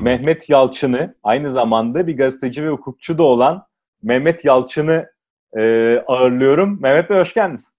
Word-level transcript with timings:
Mehmet 0.00 0.48
Yalçın'ı 0.48 1.14
aynı 1.22 1.50
zamanda 1.50 2.06
bir 2.06 2.16
gazeteci 2.16 2.64
ve 2.64 2.68
hukukçu 2.68 3.18
da 3.18 3.22
olan 3.22 3.66
Mehmet 4.02 4.44
Yalçın'ı 4.44 5.10
e, 5.56 5.62
ağırlıyorum. 6.06 6.78
Mehmet 6.82 7.10
Bey 7.10 7.18
hoş 7.18 7.34
geldiniz. 7.34 7.72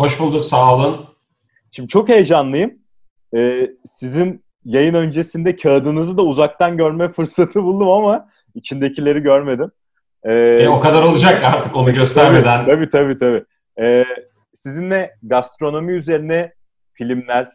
Hoş 0.00 0.20
bulduk, 0.20 0.44
sağ 0.44 0.74
olun. 0.74 1.06
Şimdi 1.70 1.88
çok 1.88 2.08
heyecanlıyım. 2.08 2.74
E, 3.36 3.70
sizin 3.84 4.44
yayın 4.64 4.94
öncesinde 4.94 5.56
kağıdınızı 5.56 6.16
da 6.16 6.22
uzaktan 6.22 6.76
görme 6.76 7.08
fırsatı 7.12 7.62
buldum 7.62 7.90
ama 7.90 8.28
içindekileri 8.54 9.20
görmedim. 9.20 9.70
E, 10.22 10.32
e, 10.32 10.68
o 10.68 10.80
kadar 10.80 11.02
olacak 11.02 11.44
artık 11.44 11.76
onu 11.76 11.94
göstermeden. 11.94 12.66
Tabii 12.66 12.88
tabii 12.88 13.18
tabii. 13.18 13.44
E, 13.80 14.04
sizinle 14.54 15.16
gastronomi 15.22 15.92
üzerine 15.92 16.52
filmler, 16.92 17.52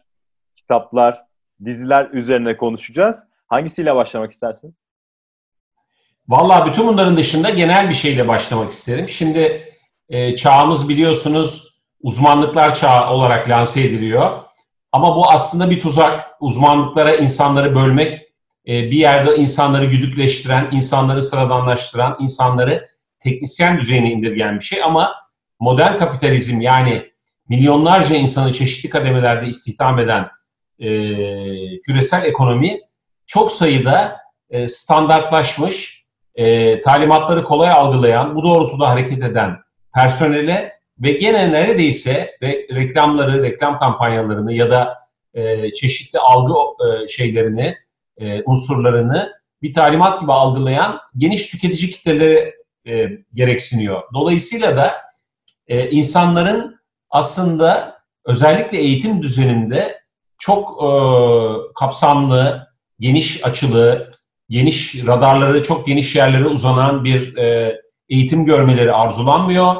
kitaplar, 0.54 1.22
diziler 1.64 2.08
üzerine 2.12 2.56
konuşacağız. 2.56 3.29
Hangisiyle 3.50 3.94
başlamak 3.94 4.32
istersiniz? 4.32 4.74
Vallahi 6.28 6.70
bütün 6.70 6.86
bunların 6.86 7.16
dışında 7.16 7.50
genel 7.50 7.88
bir 7.88 7.94
şeyle 7.94 8.28
başlamak 8.28 8.70
isterim. 8.70 9.08
Şimdi 9.08 9.74
e, 10.08 10.36
çağımız 10.36 10.88
biliyorsunuz 10.88 11.80
uzmanlıklar 12.02 12.74
çağı 12.74 13.10
olarak 13.10 13.48
lanse 13.48 13.80
ediliyor. 13.80 14.38
Ama 14.92 15.16
bu 15.16 15.30
aslında 15.30 15.70
bir 15.70 15.80
tuzak. 15.80 16.30
Uzmanlıklara 16.40 17.14
insanları 17.14 17.74
bölmek, 17.74 18.14
e, 18.68 18.90
bir 18.90 18.96
yerde 18.96 19.36
insanları 19.36 19.84
güdükleştiren, 19.84 20.68
insanları 20.72 21.22
sıradanlaştıran, 21.22 22.16
insanları 22.20 22.88
teknisyen 23.18 23.78
düzeyine 23.78 24.10
indirgen 24.10 24.54
bir 24.54 24.64
şey. 24.64 24.82
Ama 24.82 25.14
modern 25.60 25.96
kapitalizm 25.96 26.60
yani 26.60 27.10
milyonlarca 27.48 28.16
insanı 28.16 28.52
çeşitli 28.52 28.90
kademelerde 28.90 29.46
istihdam 29.46 29.98
eden 29.98 30.28
e, 30.78 30.90
küresel 31.80 32.24
ekonomi 32.24 32.80
çok 33.30 33.52
sayıda 33.52 34.16
e, 34.50 34.68
standartlaşmış, 34.68 36.04
e, 36.34 36.80
talimatları 36.80 37.44
kolay 37.44 37.70
algılayan, 37.70 38.36
bu 38.36 38.42
doğrultuda 38.42 38.88
hareket 38.88 39.22
eden 39.22 39.56
personele 39.94 40.72
ve 40.98 41.12
gene 41.12 41.52
neredeyse 41.52 42.36
re, 42.42 42.66
reklamları, 42.74 43.42
reklam 43.42 43.78
kampanyalarını 43.78 44.52
ya 44.52 44.70
da 44.70 44.98
e, 45.34 45.72
çeşitli 45.72 46.18
algı 46.18 46.52
e, 46.52 47.06
şeylerini, 47.06 47.76
e, 48.18 48.42
unsurlarını 48.42 49.32
bir 49.62 49.72
talimat 49.72 50.20
gibi 50.20 50.32
algılayan 50.32 51.00
geniş 51.16 51.48
tüketici 51.48 51.90
kitleleri 51.90 52.54
e, 52.86 53.08
gereksiniyor. 53.34 54.02
Dolayısıyla 54.14 54.76
da 54.76 54.92
e, 55.68 55.90
insanların 55.90 56.80
aslında 57.10 57.98
özellikle 58.24 58.78
eğitim 58.78 59.22
düzeninde 59.22 60.00
çok 60.38 60.84
e, 60.84 60.88
kapsamlı, 61.74 62.69
geniş 63.00 63.44
açılı, 63.44 64.10
geniş 64.48 65.06
radarları, 65.06 65.62
çok 65.62 65.86
geniş 65.86 66.16
yerlere 66.16 66.46
uzanan 66.46 67.04
bir 67.04 67.36
e, 67.36 67.76
eğitim 68.08 68.44
görmeleri 68.44 68.92
arzulanmıyor. 68.92 69.74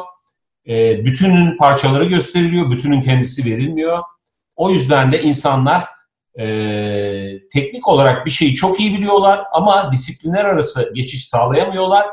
E, 0.69 1.05
bütünün 1.05 1.57
parçaları 1.57 2.05
gösteriliyor, 2.05 2.71
bütünün 2.71 3.01
kendisi 3.01 3.45
verilmiyor. 3.45 3.99
O 4.57 4.71
yüzden 4.71 5.13
de 5.13 5.23
insanlar 5.23 5.85
e, 6.39 6.47
teknik 7.53 7.89
olarak 7.89 8.27
bir 8.27 8.31
şeyi 8.31 8.55
çok 8.55 8.81
iyi 8.81 8.99
biliyorlar 8.99 9.45
ama 9.53 9.93
disiplinler 9.93 10.45
arası 10.45 10.93
geçiş 10.95 11.29
sağlayamıyorlar 11.29 12.07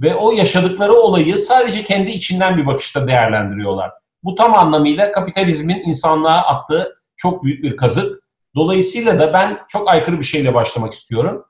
ve 0.00 0.14
o 0.14 0.32
yaşadıkları 0.32 0.92
olayı 0.92 1.38
sadece 1.38 1.84
kendi 1.84 2.10
içinden 2.10 2.56
bir 2.56 2.66
bakışta 2.66 3.06
değerlendiriyorlar. 3.06 3.90
Bu 4.22 4.34
tam 4.34 4.54
anlamıyla 4.54 5.12
kapitalizmin 5.12 5.82
insanlığa 5.84 6.42
attığı 6.42 6.96
çok 7.16 7.44
büyük 7.44 7.64
bir 7.64 7.76
kazık. 7.76 8.22
Dolayısıyla 8.54 9.18
da 9.18 9.32
ben 9.32 9.58
çok 9.68 9.88
aykırı 9.88 10.18
bir 10.18 10.24
şeyle 10.24 10.54
başlamak 10.54 10.92
istiyorum. 10.92 11.44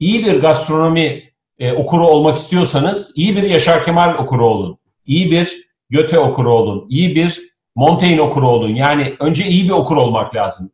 İyi 0.00 0.26
bir 0.26 0.40
gastronomi 0.40 1.32
e, 1.58 1.72
okuru 1.72 2.06
olmak 2.06 2.36
istiyorsanız 2.36 3.12
iyi 3.16 3.36
bir 3.36 3.42
Yaşar 3.42 3.84
Kemal 3.84 4.14
okuru 4.14 4.46
olun. 4.46 4.78
İyi 5.06 5.30
bir 5.30 5.66
Göte 5.90 6.18
okuru 6.18 6.52
olun. 6.52 6.86
İyi 6.88 7.16
bir 7.16 7.40
Montaigne 7.76 8.20
okuru 8.20 8.48
olun. 8.48 8.74
Yani 8.74 9.14
önce 9.20 9.46
iyi 9.46 9.64
bir 9.64 9.70
okur 9.70 9.96
olmak 9.96 10.34
lazım. 10.34 10.70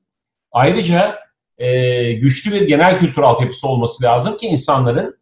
Ayrıca 0.53 1.19
e, 1.59 2.13
güçlü 2.13 2.53
bir 2.53 2.69
genel 2.69 2.99
kültür 2.99 3.23
altyapısı 3.23 3.69
olması 3.69 4.05
lazım 4.05 4.37
ki 4.37 4.47
insanların 4.47 5.19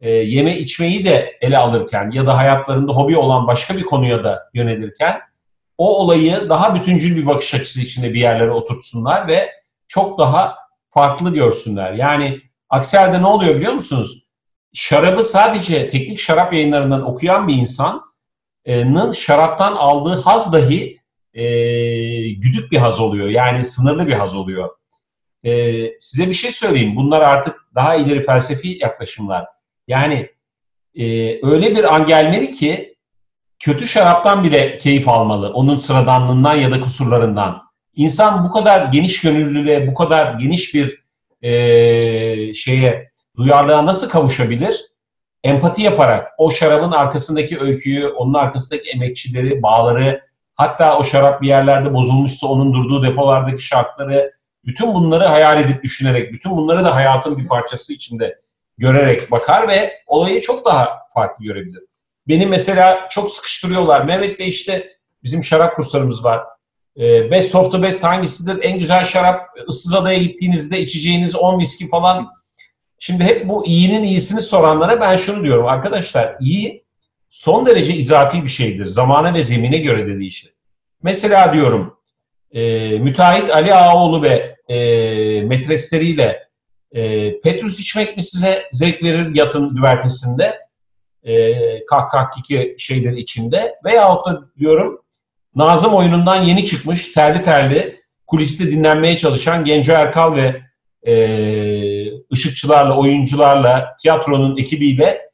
e, 0.00 0.10
yeme 0.10 0.58
içmeyi 0.58 1.04
de 1.04 1.38
ele 1.40 1.58
alırken 1.58 2.10
ya 2.10 2.26
da 2.26 2.36
hayatlarında 2.36 2.92
hobi 2.92 3.16
olan 3.16 3.46
başka 3.46 3.76
bir 3.76 3.82
konuya 3.82 4.24
da 4.24 4.50
yönelirken 4.54 5.20
o 5.78 5.98
olayı 5.98 6.48
daha 6.48 6.74
bütüncül 6.74 7.16
bir 7.16 7.26
bakış 7.26 7.54
açısı 7.54 7.80
içinde 7.80 8.14
bir 8.14 8.20
yerlere 8.20 8.50
oturtsunlar 8.50 9.28
ve 9.28 9.50
çok 9.88 10.18
daha 10.18 10.56
farklı 10.90 11.34
görsünler. 11.34 11.92
Yani 11.92 12.40
aksi 12.70 12.96
ne 12.96 13.26
oluyor 13.26 13.54
biliyor 13.54 13.72
musunuz? 13.72 14.22
Şarabı 14.72 15.24
sadece 15.24 15.88
teknik 15.88 16.18
şarap 16.18 16.52
yayınlarından 16.52 17.06
okuyan 17.06 17.48
bir 17.48 17.54
insanın 17.54 19.10
şaraptan 19.10 19.72
aldığı 19.72 20.20
haz 20.20 20.52
dahi 20.52 21.00
e, 21.34 21.44
güdük 22.30 22.72
bir 22.72 22.78
haz 22.78 23.00
oluyor. 23.00 23.28
Yani 23.28 23.64
sınırlı 23.64 24.06
bir 24.06 24.12
haz 24.12 24.36
oluyor. 24.36 24.70
E, 25.44 25.52
size 25.98 26.28
bir 26.28 26.34
şey 26.34 26.52
söyleyeyim. 26.52 26.96
Bunlar 26.96 27.20
artık 27.20 27.56
daha 27.74 27.94
ileri 27.94 28.22
felsefi 28.22 28.78
yaklaşımlar. 28.80 29.46
Yani 29.88 30.30
e, 30.94 31.04
öyle 31.46 31.76
bir 31.76 31.94
an 31.94 32.06
gelmeli 32.06 32.52
ki 32.52 32.96
kötü 33.58 33.86
şaraptan 33.86 34.44
bile 34.44 34.78
keyif 34.78 35.08
almalı. 35.08 35.52
Onun 35.52 35.76
sıradanlığından 35.76 36.54
ya 36.54 36.70
da 36.70 36.80
kusurlarından. 36.80 37.65
İnsan 37.96 38.44
bu 38.44 38.50
kadar 38.50 38.86
geniş 38.86 39.20
gönüllülüğe, 39.20 39.88
bu 39.88 39.94
kadar 39.94 40.34
geniş 40.34 40.74
bir 40.74 41.04
e, 41.42 42.54
şeye, 42.54 43.10
duyarlılığa 43.36 43.86
nasıl 43.86 44.08
kavuşabilir? 44.08 44.80
Empati 45.44 45.82
yaparak 45.82 46.32
o 46.38 46.50
şarabın 46.50 46.92
arkasındaki 46.92 47.60
öyküyü, 47.60 48.08
onun 48.08 48.34
arkasındaki 48.34 48.90
emekçileri, 48.90 49.62
bağları, 49.62 50.22
hatta 50.54 50.98
o 50.98 51.04
şarap 51.04 51.42
bir 51.42 51.48
yerlerde 51.48 51.94
bozulmuşsa 51.94 52.46
onun 52.46 52.74
durduğu 52.74 53.04
depolardaki 53.04 53.62
şartları, 53.62 54.32
bütün 54.64 54.94
bunları 54.94 55.24
hayal 55.24 55.60
edip 55.60 55.84
düşünerek, 55.84 56.32
bütün 56.32 56.56
bunları 56.56 56.84
da 56.84 56.94
hayatın 56.94 57.38
bir 57.38 57.46
parçası 57.46 57.92
içinde 57.92 58.40
görerek 58.78 59.30
bakar 59.30 59.68
ve 59.68 59.92
olayı 60.06 60.40
çok 60.40 60.64
daha 60.64 60.98
farklı 61.14 61.44
görebilir. 61.44 61.82
Beni 62.28 62.46
mesela 62.46 63.06
çok 63.10 63.30
sıkıştırıyorlar. 63.30 64.04
Mehmet 64.04 64.38
Bey 64.38 64.48
işte 64.48 64.96
bizim 65.22 65.44
şarap 65.44 65.76
kurslarımız 65.76 66.24
var. 66.24 66.40
Ee, 67.00 67.30
best 67.30 67.54
of 67.54 67.72
the 67.72 67.82
best 67.82 68.04
hangisidir? 68.04 68.64
En 68.64 68.78
güzel 68.78 69.04
şarap 69.04 69.44
ıssız 69.68 69.94
adaya 69.94 70.18
gittiğinizde 70.18 70.80
içeceğiniz 70.80 71.36
10 71.36 71.58
viski 71.58 71.88
falan. 71.88 72.28
Şimdi 72.98 73.24
hep 73.24 73.48
bu 73.48 73.66
iyinin 73.66 74.02
iyisini 74.02 74.40
soranlara 74.40 75.00
ben 75.00 75.16
şunu 75.16 75.44
diyorum. 75.44 75.66
Arkadaşlar 75.66 76.36
iyi 76.40 76.84
son 77.30 77.66
derece 77.66 77.94
izafi 77.94 78.42
bir 78.42 78.48
şeydir. 78.48 78.86
Zamana 78.86 79.34
ve 79.34 79.42
zemine 79.42 79.78
göre 79.78 80.06
de 80.06 80.18
değişir. 80.18 80.52
Mesela 81.02 81.52
diyorum 81.52 81.98
e, 82.52 82.90
müteahhit 82.98 83.50
Ali 83.50 83.74
Ağaoğlu 83.74 84.22
ve 84.22 84.56
e, 84.68 84.76
metresleriyle 85.40 86.48
e, 86.92 87.40
Petrus 87.40 87.80
içmek 87.80 88.16
mi 88.16 88.22
size 88.22 88.62
zevk 88.72 89.02
verir 89.02 89.34
yatın 89.34 89.74
güvertesinde? 89.74 90.66
e, 91.26 91.84
kahkahkiki 91.86 92.74
şeyleri 92.78 93.20
içinde 93.20 93.74
veyahut 93.84 94.26
da 94.26 94.40
diyorum 94.58 95.02
Nazım 95.56 95.94
oyunundan 95.94 96.42
yeni 96.42 96.64
çıkmış 96.64 97.12
terli 97.12 97.42
terli 97.42 98.00
kuliste 98.26 98.66
dinlenmeye 98.66 99.16
çalışan 99.16 99.64
Genco 99.64 99.92
Erkal 99.92 100.34
ve 100.34 100.62
e, 101.10 101.14
ışıkçılarla, 102.32 102.96
oyuncularla, 102.96 103.96
tiyatronun 104.02 104.56
ekibiyle 104.56 105.30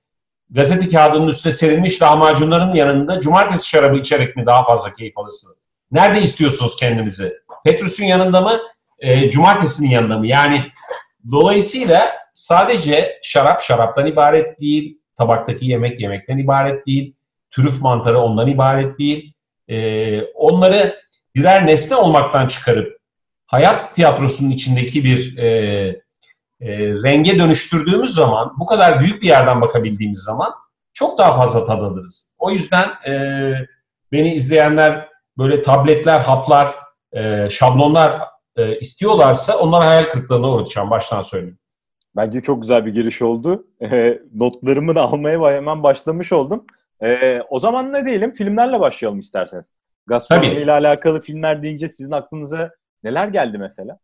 gazete 0.50 0.88
kağıdının 0.88 1.26
üstüne 1.26 1.52
serilmiş 1.52 2.02
lahmacunların 2.02 2.72
yanında 2.72 3.20
cumartesi 3.20 3.68
şarabı 3.68 3.98
içerek 3.98 4.36
mi 4.36 4.46
daha 4.46 4.64
fazla 4.64 4.94
keyif 4.94 5.18
alırsınız? 5.18 5.58
Nerede 5.90 6.22
istiyorsunuz 6.22 6.76
kendinizi? 6.76 7.32
Petrus'un 7.64 8.04
yanında 8.04 8.40
mı? 8.40 8.60
E, 8.98 9.30
cumartesinin 9.30 9.90
yanında 9.90 10.18
mı? 10.18 10.26
Yani 10.26 10.62
dolayısıyla 11.30 12.12
sadece 12.34 13.20
şarap 13.22 13.60
şaraptan 13.60 14.06
ibaret 14.06 14.60
değil, 14.60 14.98
tabaktaki 15.18 15.66
yemek 15.66 16.00
yemekten 16.00 16.38
ibaret 16.38 16.86
değil. 16.86 17.14
Türüf 17.50 17.80
mantarı 17.80 18.18
ondan 18.18 18.48
ibaret 18.48 18.98
değil. 18.98 19.32
E, 19.68 20.22
onları 20.22 20.96
birer 21.34 21.66
nesne 21.66 21.96
olmaktan 21.96 22.46
çıkarıp 22.46 22.98
hayat 23.46 23.94
tiyatrosunun 23.94 24.50
içindeki 24.50 25.04
bir 25.04 25.38
e, 25.38 25.46
e, 26.60 26.88
renge 27.04 27.38
dönüştürdüğümüz 27.38 28.14
zaman, 28.14 28.52
bu 28.58 28.66
kadar 28.66 29.00
büyük 29.00 29.22
bir 29.22 29.26
yerden 29.26 29.60
bakabildiğimiz 29.60 30.18
zaman 30.18 30.52
çok 30.92 31.18
daha 31.18 31.36
fazla 31.36 31.64
tad 31.64 31.82
alırız. 31.82 32.36
O 32.38 32.50
yüzden 32.50 32.88
e, 33.08 33.12
beni 34.12 34.34
izleyenler 34.34 35.08
böyle 35.38 35.62
tabletler, 35.62 36.20
haplar, 36.20 36.74
e, 37.12 37.48
şablonlar 37.50 38.20
e, 38.56 38.78
istiyorlarsa 38.78 39.58
onlara 39.58 39.86
hayal 39.86 40.04
kırıklığına 40.04 40.50
uğratacağım 40.50 40.90
baştan 40.90 41.22
söyleyeyim. 41.22 41.58
Bence 42.16 42.40
çok 42.40 42.62
güzel 42.62 42.86
bir 42.86 42.94
giriş 42.94 43.22
oldu. 43.22 43.66
E, 43.82 44.18
notlarımı 44.34 44.94
da 44.94 45.02
almaya 45.02 45.56
hemen 45.56 45.82
başlamış 45.82 46.32
oldum. 46.32 46.64
E, 47.04 47.40
o 47.50 47.58
zaman 47.58 47.92
ne 47.92 48.06
diyelim? 48.06 48.34
Filmlerle 48.34 48.80
başlayalım 48.80 49.20
isterseniz. 49.20 49.72
Gastronomi 50.06 50.46
ile 50.46 50.72
alakalı 50.72 51.20
filmler 51.20 51.62
deyince 51.62 51.88
sizin 51.88 52.12
aklınıza 52.12 52.70
neler 53.04 53.28
geldi 53.28 53.58
mesela? 53.58 53.98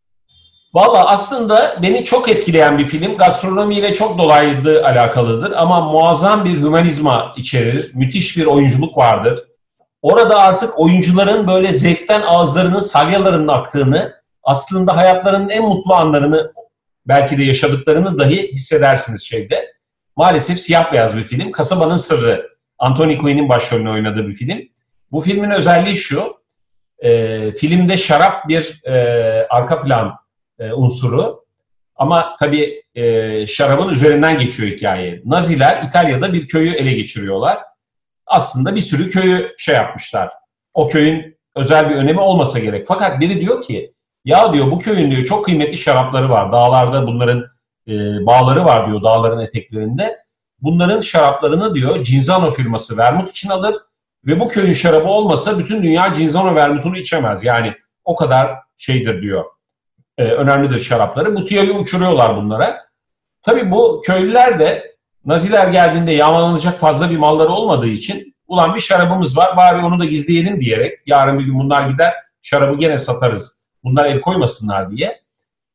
Valla 0.75 1.09
aslında 1.09 1.77
beni 1.83 2.05
çok 2.05 2.29
etkileyen 2.29 2.79
bir 2.79 2.87
film. 2.87 3.17
Gastronomiyle 3.17 3.95
çok 3.95 4.19
dolaylı 4.19 4.87
alakalıdır 4.87 5.53
ama 5.57 5.81
muazzam 5.81 6.45
bir 6.45 6.57
hümanizma 6.57 7.35
içerir. 7.37 7.95
Müthiş 7.95 8.37
bir 8.37 8.47
oyunculuk 8.47 8.99
vardır. 8.99 9.45
Orada 10.03 10.41
artık 10.41 10.79
oyuncuların 10.79 11.49
böyle 11.49 11.73
zevkten 11.73 12.23
ağızlarının 12.23 12.81
salyalarının 12.81 13.49
aktığını, 13.49 14.13
aslında 14.43 14.97
hayatlarının 14.97 15.49
en 15.49 15.65
mutlu 15.65 15.95
anlarını 15.95 16.53
belki 17.07 17.39
de 17.39 17.45
yaşadıklarını 17.45 18.19
dahi 18.19 18.53
hissedersiniz 18.53 19.25
şeyde. 19.25 19.73
Maalesef 20.17 20.61
siyah 20.61 20.93
beyaz 20.93 21.17
bir 21.17 21.23
film. 21.23 21.51
Kasabanın 21.51 21.97
Sırrı. 21.97 22.58
Anthony 22.79 23.19
Quinn'in 23.19 23.49
başrolünü 23.49 23.91
oynadığı 23.91 24.29
bir 24.29 24.35
film. 24.35 24.59
Bu 25.13 25.21
filmin 25.21 25.51
özelliği 25.51 25.97
şu. 25.97 26.39
E, 26.99 27.53
filmde 27.53 27.97
şarap 27.97 28.49
bir 28.49 28.85
e, 28.85 28.97
arka 29.51 29.81
plan 29.81 30.15
e, 30.59 30.73
unsuru. 30.73 31.45
Ama 31.97 32.37
tabii 32.41 32.83
e, 32.95 33.47
şarabın 33.47 33.89
üzerinden 33.89 34.39
geçiyor 34.39 34.71
hikaye. 34.71 35.23
Naziler 35.25 35.83
İtalya'da 35.83 36.33
bir 36.33 36.47
köyü 36.47 36.71
ele 36.71 36.93
geçiriyorlar. 36.93 37.59
Aslında 38.27 38.77
bir 38.77 38.81
sürü 38.81 39.11
köyü 39.11 39.55
şey 39.59 39.75
yapmışlar. 39.75 40.31
O 40.75 40.89
köyün 40.89 41.39
özel 41.55 41.91
bir 41.91 41.95
önemi 41.95 42.21
olmasa 42.21 42.59
gerek. 42.59 42.87
Fakat 42.89 43.21
biri 43.21 43.41
diyor 43.41 43.63
ki 43.63 43.95
ya 44.25 44.53
diyor 44.53 44.71
bu 44.71 44.79
köyün 44.79 45.11
diyor 45.11 45.25
çok 45.25 45.45
kıymetli 45.45 45.77
şarapları 45.77 46.31
var. 46.31 46.53
Dağlarda 46.53 47.07
bunların 47.07 47.45
e, 47.89 47.93
bağları 48.27 48.65
var 48.65 48.87
diyor 48.87 49.03
dağların 49.03 49.41
eteklerinde. 49.41 50.17
Bunların 50.61 51.01
şaraplarını 51.01 51.75
diyor 51.75 52.03
Cinzano 52.03 52.51
firması 52.51 52.97
vermut 52.97 53.31
için 53.31 53.49
alır 53.49 53.75
ve 54.27 54.41
bu 54.41 54.49
köyün 54.49 54.73
şarabı 54.73 55.09
olmasa 55.09 55.59
bütün 55.59 55.83
dünya 55.83 56.13
Cinzano 56.13 56.55
vermutunu 56.55 56.97
içemez. 56.97 57.45
Yani 57.45 57.75
o 58.05 58.17
kadar 58.17 58.51
şeydir 58.77 59.23
diyor. 59.23 59.45
E, 60.19 60.25
önemlidir 60.25 60.79
şarapları. 60.79 61.37
Bu 61.37 61.45
tiyoyu 61.45 61.75
uçuruyorlar 61.75 62.37
bunlara. 62.37 62.77
Tabii 63.43 63.71
bu 63.71 64.01
köylüler 64.05 64.59
de 64.59 64.99
Naziler 65.25 65.69
geldiğinde 65.69 66.13
yağmalanacak 66.13 66.79
fazla 66.79 67.11
bir 67.11 67.17
malları 67.17 67.49
olmadığı 67.49 67.87
için 67.87 68.35
ulan 68.47 68.75
bir 68.75 68.81
şarabımız 68.81 69.37
var 69.37 69.57
bari 69.57 69.85
onu 69.85 70.01
da 70.01 70.05
gizleyelim 70.05 70.61
diyerek 70.61 70.99
yarın 71.07 71.39
bir 71.39 71.45
gün 71.45 71.59
bunlar 71.59 71.89
gider 71.89 72.15
şarabı 72.43 72.79
gene 72.79 72.99
satarız 72.99 73.69
bunlar 73.85 74.05
el 74.05 74.21
koymasınlar 74.21 74.91
diye 74.91 75.21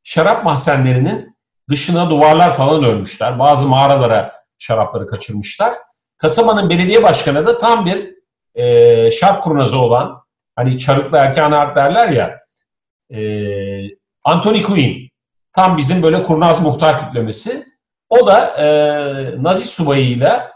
şarap 0.04 0.46
mahzenlerinin 0.46 1.38
dışına 1.70 2.10
duvarlar 2.10 2.56
falan 2.56 2.84
örmüşler. 2.84 3.40
Bazı 3.40 3.68
mağaralara 3.68 4.43
şarapları 4.64 5.08
kaçırmışlar. 5.08 5.74
Kasabanın 6.18 6.70
belediye 6.70 7.04
başkanı 7.04 7.48
da 7.48 7.58
tam 7.58 7.86
bir 7.86 8.14
e, 8.56 9.12
şarap 9.12 9.44
kurnazı 9.44 9.80
olan 9.80 10.24
hani 10.56 10.80
çarıklı 10.80 11.18
erken 11.18 11.52
art 11.52 11.76
derler 11.76 12.08
ya 12.08 12.40
e, 13.10 13.20
Anthony 14.26 14.64
Quinn 14.64 15.10
tam 15.54 15.78
bizim 15.78 16.04
böyle 16.04 16.24
kurnaz 16.24 16.62
muhtar 16.62 17.00
tiplemesi. 17.00 17.66
O 18.10 18.28
da 18.28 18.46
e, 18.46 18.68
Nazi 19.44 19.68
subayıyla 19.68 20.52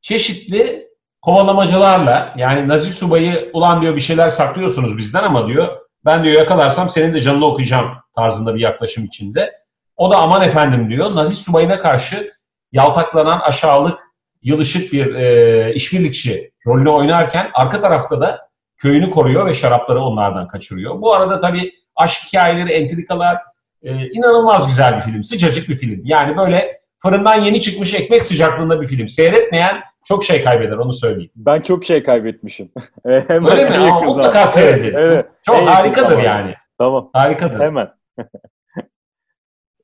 çeşitli 0.00 0.88
kovalamacılarla 1.20 2.34
yani 2.36 2.68
Nazi 2.68 2.92
subayı 2.92 3.50
ulan 3.52 3.82
diyor 3.82 3.96
bir 3.96 4.00
şeyler 4.00 4.28
saklıyorsunuz 4.28 4.98
bizden 4.98 5.22
ama 5.22 5.48
diyor 5.48 5.78
ben 6.04 6.24
diyor 6.24 6.34
yakalarsam 6.34 6.88
senin 6.88 7.14
de 7.14 7.20
canını 7.20 7.46
okuyacağım 7.46 7.90
tarzında 8.16 8.54
bir 8.54 8.60
yaklaşım 8.60 9.04
içinde. 9.04 9.52
O 9.96 10.10
da 10.10 10.16
aman 10.16 10.42
efendim 10.42 10.90
diyor 10.90 11.14
Nazi 11.14 11.36
subayına 11.36 11.78
karşı 11.78 12.32
yaltaklanan 12.72 13.40
aşağılık 13.40 14.00
yılışık 14.42 14.92
bir 14.92 15.14
e, 15.14 15.74
işbirlikçi 15.74 16.52
rolünü 16.66 16.88
oynarken 16.88 17.50
arka 17.54 17.80
tarafta 17.80 18.20
da 18.20 18.48
köyünü 18.76 19.10
koruyor 19.10 19.46
ve 19.46 19.54
şarapları 19.54 20.00
onlardan 20.00 20.48
kaçırıyor. 20.48 21.00
Bu 21.00 21.14
arada 21.14 21.40
tabii 21.40 21.72
aşk 21.96 22.20
hikayeleri, 22.26 22.72
entrikalar 22.72 23.38
e, 23.82 24.06
inanılmaz 24.08 24.66
güzel 24.66 24.96
bir 24.96 25.00
film. 25.00 25.22
Sıcacık 25.22 25.68
bir 25.68 25.76
film. 25.76 26.00
Yani 26.04 26.36
böyle 26.36 26.76
fırından 26.98 27.34
yeni 27.34 27.60
çıkmış 27.60 27.94
ekmek 27.94 28.24
sıcaklığında 28.24 28.80
bir 28.80 28.86
film. 28.86 29.08
Seyretmeyen 29.08 29.82
çok 30.04 30.24
şey 30.24 30.44
kaybeder 30.44 30.76
onu 30.76 30.92
söyleyeyim. 30.92 31.30
Ben 31.36 31.60
çok 31.60 31.84
şey 31.84 32.04
kaybetmişim. 32.04 32.70
Hemen 33.06 33.46
Öyle 33.50 33.64
mi? 33.64 33.76
Ama 33.76 34.00
mutlaka 34.00 34.46
seyredin. 34.46 34.94
Evet, 34.94 35.26
Çok 35.46 35.56
en 35.56 35.66
harikadır 35.66 36.18
yani. 36.18 36.54
Tamam. 36.78 37.10
Harikadır. 37.12 37.60
Hemen. 37.60 37.88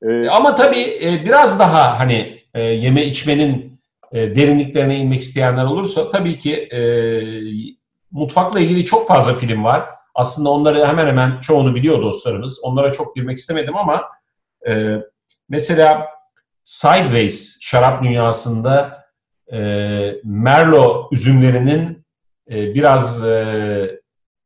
ee, 0.03 0.29
Ama 0.29 0.55
tabii 0.55 0.99
e, 1.03 1.25
biraz 1.25 1.59
daha 1.59 1.99
hani 1.99 2.38
e, 2.53 2.61
yeme 2.61 3.05
içmenin 3.05 3.81
e, 4.11 4.35
derinliklerine 4.35 4.97
inmek 4.97 5.21
isteyenler 5.21 5.65
olursa 5.65 6.09
tabii 6.09 6.37
ki 6.37 6.53
e, 6.55 6.81
mutfakla 8.11 8.59
ilgili 8.59 8.85
çok 8.85 9.07
fazla 9.07 9.33
film 9.33 9.63
var. 9.63 9.89
Aslında 10.15 10.49
onları 10.49 10.87
hemen 10.87 11.07
hemen 11.07 11.39
çoğunu 11.39 11.75
biliyor 11.75 12.01
dostlarımız. 12.01 12.59
Onlara 12.63 12.91
çok 12.91 13.15
girmek 13.15 13.37
istemedim 13.37 13.77
ama 13.77 14.03
e, 14.67 14.95
mesela 15.49 16.07
Sideways 16.63 17.57
şarap 17.61 18.03
dünyasında 18.03 19.03
e, 19.53 19.59
Merlot 20.23 21.13
üzümlerinin 21.13 22.05
e, 22.49 22.73
biraz 22.73 23.25
e, 23.25 23.99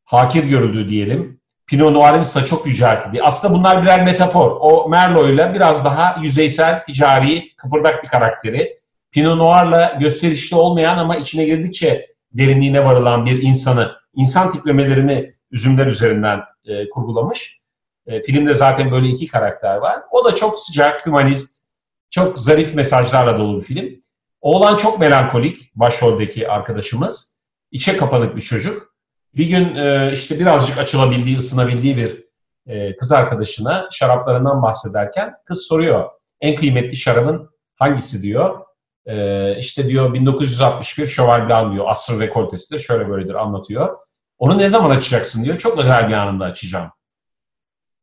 hakir 0.05 0.43
görüldüğü 0.43 0.89
diyelim. 0.89 1.41
Pinot 1.73 1.91
Noir'in 1.91 2.21
ise 2.21 2.45
çok 2.45 2.67
yüceltildiği. 2.67 3.23
Aslında 3.23 3.53
bunlar 3.53 3.81
birer 3.81 4.03
metafor. 4.03 4.57
O 4.59 4.89
Merlot 4.89 5.29
ile 5.29 5.53
biraz 5.53 5.85
daha 5.85 6.15
yüzeysel, 6.21 6.83
ticari, 6.83 7.55
kıpırdak 7.55 8.03
bir 8.03 8.07
karakteri. 8.07 8.79
Pinot 9.11 9.37
Noir'la 9.37 9.97
gösterişli 9.99 10.55
olmayan 10.57 10.97
ama 10.97 11.15
içine 11.15 11.45
girdikçe 11.45 12.07
derinliğine 12.31 12.85
varılan 12.85 13.25
bir 13.25 13.41
insanı, 13.41 13.91
insan 14.15 14.51
tiplemelerini 14.51 15.33
üzümler 15.51 15.87
üzerinden 15.87 16.39
e, 16.65 16.89
kurgulamış. 16.89 17.61
E, 18.07 18.21
filmde 18.21 18.53
zaten 18.53 18.91
böyle 18.91 19.07
iki 19.07 19.27
karakter 19.27 19.75
var. 19.75 19.99
O 20.11 20.25
da 20.25 20.35
çok 20.35 20.59
sıcak, 20.59 21.07
humanist, 21.07 21.67
çok 22.09 22.39
zarif 22.39 22.75
mesajlarla 22.75 23.39
dolu 23.39 23.57
bir 23.57 23.65
film. 23.65 24.01
Oğlan 24.41 24.75
çok 24.75 24.99
melankolik, 24.99 25.75
başroldeki 25.75 26.49
arkadaşımız. 26.49 27.39
İçe 27.71 27.97
kapanık 27.97 28.35
bir 28.35 28.41
çocuk. 28.41 28.92
Bir 29.35 29.45
gün 29.45 29.75
e, 29.75 30.11
işte 30.13 30.39
birazcık 30.39 30.77
açılabildiği, 30.77 31.37
ısınabildiği 31.37 31.97
bir 31.97 32.23
e, 32.67 32.95
kız 32.95 33.11
arkadaşına 33.11 33.87
şaraplarından 33.91 34.61
bahsederken 34.61 35.33
kız 35.45 35.67
soruyor. 35.67 36.09
En 36.41 36.55
kıymetli 36.55 36.97
şarabın 36.97 37.49
hangisi 37.75 38.21
diyor. 38.21 38.59
E, 39.05 39.57
işte 39.57 39.87
diyor 39.87 40.13
1961 40.13 41.07
Cheval 41.07 41.49
Blanc 41.49 41.73
diyor. 41.73 41.85
Asrın 41.89 42.19
rekoltesidir. 42.19 42.79
Şöyle 42.79 43.09
böyledir 43.09 43.35
anlatıyor. 43.35 43.97
Onu 44.37 44.57
ne 44.57 44.67
zaman 44.67 44.89
açacaksın 44.89 45.43
diyor. 45.43 45.57
Çok 45.57 45.79
özel 45.79 46.09
bir 46.09 46.13
anında 46.13 46.45
açacağım. 46.45 46.91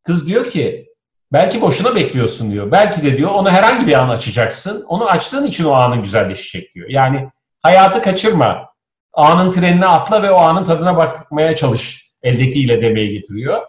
Kız 0.02 0.28
diyor 0.28 0.46
ki 0.46 0.88
belki 1.32 1.60
boşuna 1.60 1.94
bekliyorsun 1.94 2.52
diyor. 2.52 2.70
Belki 2.70 3.02
de 3.02 3.16
diyor 3.16 3.30
onu 3.30 3.50
herhangi 3.50 3.86
bir 3.86 3.92
an 3.92 4.08
açacaksın. 4.08 4.84
Onu 4.88 5.08
açtığın 5.08 5.44
için 5.44 5.64
o 5.64 5.72
anın 5.72 6.02
güzelleşecek 6.02 6.74
diyor. 6.74 6.88
Yani 6.88 7.30
hayatı 7.62 8.02
kaçırma. 8.02 8.69
Anın 9.12 9.50
trenine 9.50 9.86
atla 9.86 10.22
ve 10.22 10.30
o 10.30 10.36
anın 10.36 10.64
tadına 10.64 10.96
bakmaya 10.96 11.54
çalış. 11.54 12.10
Eldekiyle 12.22 12.82
demeye 12.82 13.12
getiriyor. 13.12 13.62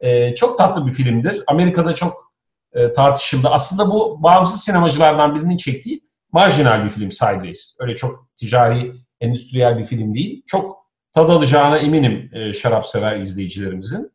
Ee, 0.00 0.34
çok 0.34 0.58
tatlı 0.58 0.86
bir 0.86 0.92
filmdir. 0.92 1.42
Amerika'da 1.46 1.94
çok 1.94 2.32
e, 2.72 2.92
tartışıldı. 2.92 3.48
Aslında 3.48 3.90
bu 3.90 4.22
bağımsız 4.22 4.64
sinemacılardan 4.64 5.34
birinin 5.34 5.56
çektiği 5.56 6.00
marjinal 6.32 6.84
bir 6.84 6.88
film 6.88 7.12
Sideways. 7.12 7.76
Öyle 7.80 7.94
çok 7.94 8.28
ticari, 8.36 8.92
endüstriyel 9.20 9.78
bir 9.78 9.84
film 9.84 10.14
değil. 10.14 10.42
Çok 10.46 10.86
tad 11.14 11.28
alacağına 11.28 11.78
eminim 11.78 12.30
e, 12.34 12.52
şarap 12.52 12.86
sever 12.86 13.16
izleyicilerimizin. 13.16 14.12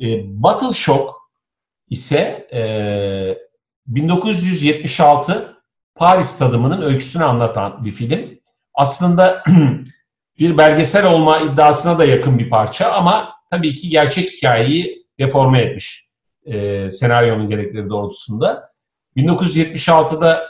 E, 0.00 0.06
Battle 0.42 0.74
Shock 0.74 1.10
ise 1.90 2.48
e, 2.52 2.62
1976 3.86 5.54
Paris 5.94 6.38
tadımının 6.38 6.82
öyküsünü 6.82 7.24
anlatan 7.24 7.84
bir 7.84 7.90
film. 7.90 8.40
Aslında 8.74 9.44
bir 10.38 10.58
belgesel 10.58 11.06
olma 11.06 11.40
iddiasına 11.40 11.98
da 11.98 12.04
yakın 12.04 12.38
bir 12.38 12.50
parça 12.50 12.92
ama 12.92 13.32
tabii 13.50 13.74
ki 13.74 13.88
gerçek 13.88 14.30
hikayeyi 14.30 15.06
deforme 15.18 15.60
etmiş 15.60 16.08
e, 16.46 16.90
senaryonun 16.90 17.48
gerekleri 17.48 17.88
doğrultusunda. 17.88 18.74
1976'da 19.16 20.48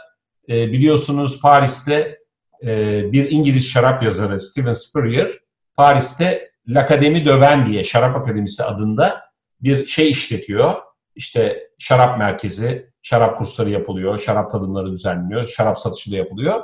e, 0.48 0.72
biliyorsunuz 0.72 1.40
Paris'te 1.42 2.18
e, 2.62 3.02
bir 3.12 3.30
İngiliz 3.30 3.70
şarap 3.70 4.02
yazarı 4.02 4.40
Steven 4.40 4.72
Spurrier 4.72 5.30
Paris'te 5.76 6.50
L'Académie 6.68 7.26
de 7.26 7.40
Vin 7.40 7.66
diye 7.66 7.84
şarap 7.84 8.16
akademisi 8.16 8.64
adında 8.64 9.22
bir 9.60 9.86
şey 9.86 10.10
işletiyor. 10.10 10.74
İşte 11.14 11.68
şarap 11.78 12.18
merkezi, 12.18 12.90
şarap 13.02 13.38
kursları 13.38 13.70
yapılıyor, 13.70 14.18
şarap 14.18 14.50
tadımları 14.50 14.90
düzenleniyor, 14.90 15.46
şarap 15.46 15.78
satışı 15.78 16.12
da 16.12 16.16
yapılıyor. 16.16 16.62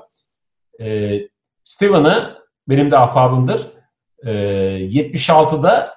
E, 0.80 1.18
Steven'ı 1.70 2.38
benim 2.68 2.90
de 2.90 2.98
ahbabımdır. 2.98 3.66
E, 4.26 4.30
76'da 4.30 5.94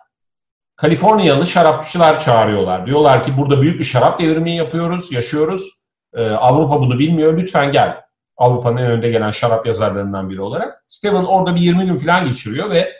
Kaliforniyalı 0.75 1.45
şarapçılar 1.45 2.19
çağırıyorlar. 2.19 2.85
Diyorlar 2.85 3.23
ki 3.23 3.37
burada 3.37 3.61
büyük 3.61 3.79
bir 3.79 3.83
şarap 3.83 4.19
devrimi 4.19 4.55
yapıyoruz, 4.55 5.11
yaşıyoruz. 5.11 5.69
E, 6.13 6.29
Avrupa 6.29 6.79
bunu 6.79 6.99
bilmiyor, 6.99 7.37
lütfen 7.37 7.71
gel. 7.71 8.01
Avrupa'nın 8.37 8.77
en 8.77 8.91
önde 8.91 9.09
gelen 9.09 9.31
şarap 9.31 9.65
yazarlarından 9.65 10.29
biri 10.29 10.41
olarak. 10.41 10.83
Steven 10.87 11.23
orada 11.23 11.55
bir 11.55 11.61
20 11.61 11.85
gün 11.85 11.97
falan 11.97 12.25
geçiriyor 12.25 12.69
ve 12.69 12.93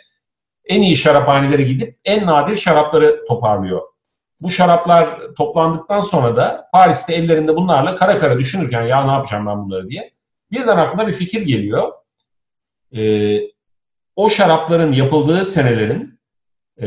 en 0.64 0.82
iyi 0.82 0.96
şaraphanelere 0.96 1.62
gidip 1.62 1.98
en 2.04 2.26
nadir 2.26 2.56
şarapları 2.56 3.24
toparlıyor. 3.28 3.82
Bu 4.40 4.50
şaraplar 4.50 5.20
toplandıktan 5.36 6.00
sonra 6.00 6.36
da 6.36 6.68
Paris'te 6.72 7.14
ellerinde 7.14 7.56
bunlarla 7.56 7.94
kara 7.94 8.18
kara 8.18 8.38
düşünürken 8.38 8.82
ya 8.82 9.04
ne 9.04 9.12
yapacağım 9.12 9.46
ben 9.46 9.64
bunları 9.64 9.88
diye 9.88 10.12
birden 10.50 10.76
aklına 10.76 11.06
bir 11.06 11.12
fikir 11.12 11.42
geliyor. 11.42 12.03
Ee, 12.96 13.40
o 14.16 14.28
şarapların 14.28 14.92
yapıldığı 14.92 15.44
senelerin 15.44 16.20
e, 16.76 16.86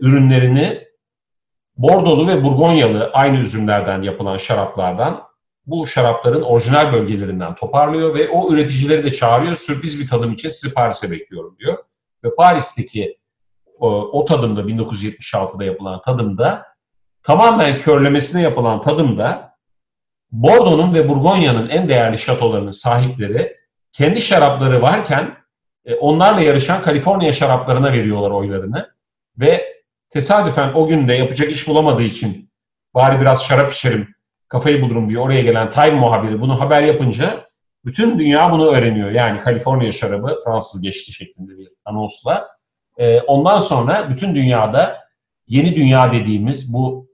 ürünlerini 0.00 0.84
Bordolu 1.76 2.28
ve 2.28 2.44
Burgonyalı 2.44 3.10
aynı 3.12 3.38
üzümlerden 3.38 4.02
yapılan 4.02 4.36
şaraplardan 4.36 5.22
bu 5.66 5.86
şarapların 5.86 6.42
orijinal 6.42 6.92
bölgelerinden 6.92 7.54
toparlıyor 7.54 8.14
ve 8.14 8.28
o 8.28 8.52
üreticileri 8.52 9.04
de 9.04 9.10
çağırıyor. 9.10 9.54
Sürpriz 9.54 10.00
bir 10.00 10.08
tadım 10.08 10.32
için 10.32 10.48
sizi 10.48 10.74
Paris'e 10.74 11.10
bekliyorum 11.10 11.56
diyor. 11.58 11.78
Ve 12.24 12.34
Paris'teki 12.34 13.18
o, 13.78 13.88
o 13.90 14.24
tadımda 14.24 14.60
1976'da 14.60 15.64
yapılan 15.64 16.02
tadımda 16.02 16.66
tamamen 17.22 17.78
körlemesine 17.78 18.42
yapılan 18.42 18.80
tadımda 18.80 19.54
Bordeaux'un 20.32 20.94
ve 20.94 21.08
Burgonya'nın 21.08 21.68
en 21.68 21.88
değerli 21.88 22.18
şatolarının 22.18 22.70
sahipleri 22.70 23.56
kendi 23.94 24.20
şarapları 24.20 24.82
varken 24.82 25.36
e, 25.84 25.94
onlarla 25.94 26.40
yarışan 26.40 26.82
Kaliforniya 26.82 27.32
şaraplarına 27.32 27.92
veriyorlar 27.92 28.30
oylarını 28.30 28.90
ve 29.38 29.64
tesadüfen 30.10 30.72
o 30.74 30.86
gün 30.86 31.08
de 31.08 31.14
yapacak 31.14 31.50
iş 31.50 31.68
bulamadığı 31.68 32.02
için 32.02 32.50
bari 32.94 33.20
biraz 33.20 33.44
şarap 33.44 33.72
içerim, 33.72 34.08
kafayı 34.48 34.82
bulurum 34.82 35.08
diye 35.08 35.18
oraya 35.18 35.40
gelen 35.40 35.70
Time 35.70 35.90
muhabiri 35.90 36.40
bunu 36.40 36.60
haber 36.60 36.82
yapınca 36.82 37.48
bütün 37.84 38.18
dünya 38.18 38.52
bunu 38.52 38.66
öğreniyor. 38.66 39.10
Yani 39.10 39.38
Kaliforniya 39.38 39.92
şarabı 39.92 40.38
Fransız 40.44 40.82
geçti 40.82 41.12
şeklinde 41.12 41.58
bir 41.58 41.68
anonsla. 41.84 42.48
E, 42.98 43.20
ondan 43.20 43.58
sonra 43.58 44.10
bütün 44.10 44.34
dünyada 44.34 44.98
yeni 45.46 45.76
dünya 45.76 46.12
dediğimiz 46.12 46.74
bu 46.74 47.08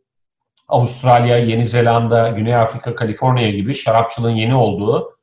Avustralya, 0.68 1.38
Yeni 1.38 1.66
Zelanda, 1.66 2.28
Güney 2.28 2.56
Afrika, 2.56 2.94
Kaliforniya 2.94 3.50
gibi 3.50 3.74
şarapçılığın 3.74 4.36
yeni 4.36 4.54
olduğu 4.54 5.16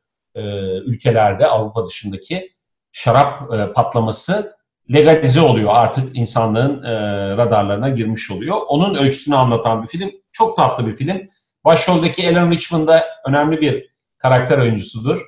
ülkelerde 0.85 1.47
Avrupa 1.47 1.87
dışındaki 1.87 2.57
şarap 2.91 3.53
e, 3.53 3.73
patlaması 3.73 4.57
legalize 4.93 5.41
oluyor. 5.41 5.71
Artık 5.73 6.17
insanlığın 6.17 6.83
e, 6.83 6.91
radarlarına 7.37 7.89
girmiş 7.89 8.31
oluyor. 8.31 8.57
Onun 8.67 8.95
öyküsünü 8.95 9.35
anlatan 9.35 9.83
bir 9.83 9.87
film. 9.87 10.11
Çok 10.31 10.57
tatlı 10.57 10.87
bir 10.87 10.95
film. 10.95 11.29
Başroldeki 11.65 12.29
Alan 12.29 12.51
Richmond 12.51 12.87
da 12.87 13.05
önemli 13.25 13.61
bir 13.61 13.89
karakter 14.17 14.57
oyuncusudur. 14.57 15.21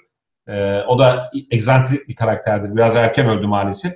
E, 0.47 0.81
o 0.87 0.99
da 0.99 1.31
egzantrik 1.51 2.07
bir 2.07 2.15
karakterdir. 2.15 2.75
Biraz 2.75 2.95
erken 2.95 3.29
öldü 3.29 3.47
maalesef. 3.47 3.93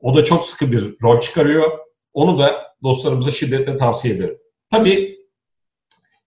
O 0.00 0.16
da 0.16 0.24
çok 0.24 0.44
sıkı 0.44 0.72
bir 0.72 0.96
rol 1.02 1.20
çıkarıyor. 1.20 1.78
Onu 2.12 2.38
da 2.38 2.74
dostlarımıza 2.82 3.30
şiddetle 3.30 3.76
tavsiye 3.76 4.14
ederim. 4.14 4.38
Tabii 4.70 5.18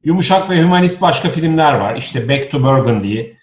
yumuşak 0.03 0.49
ve 0.49 0.63
humanist 0.63 1.01
başka 1.01 1.29
filmler 1.29 1.73
var. 1.73 1.95
İşte 1.95 2.29
Back 2.29 2.51
to 2.51 2.63
Burgundy, 2.63 3.33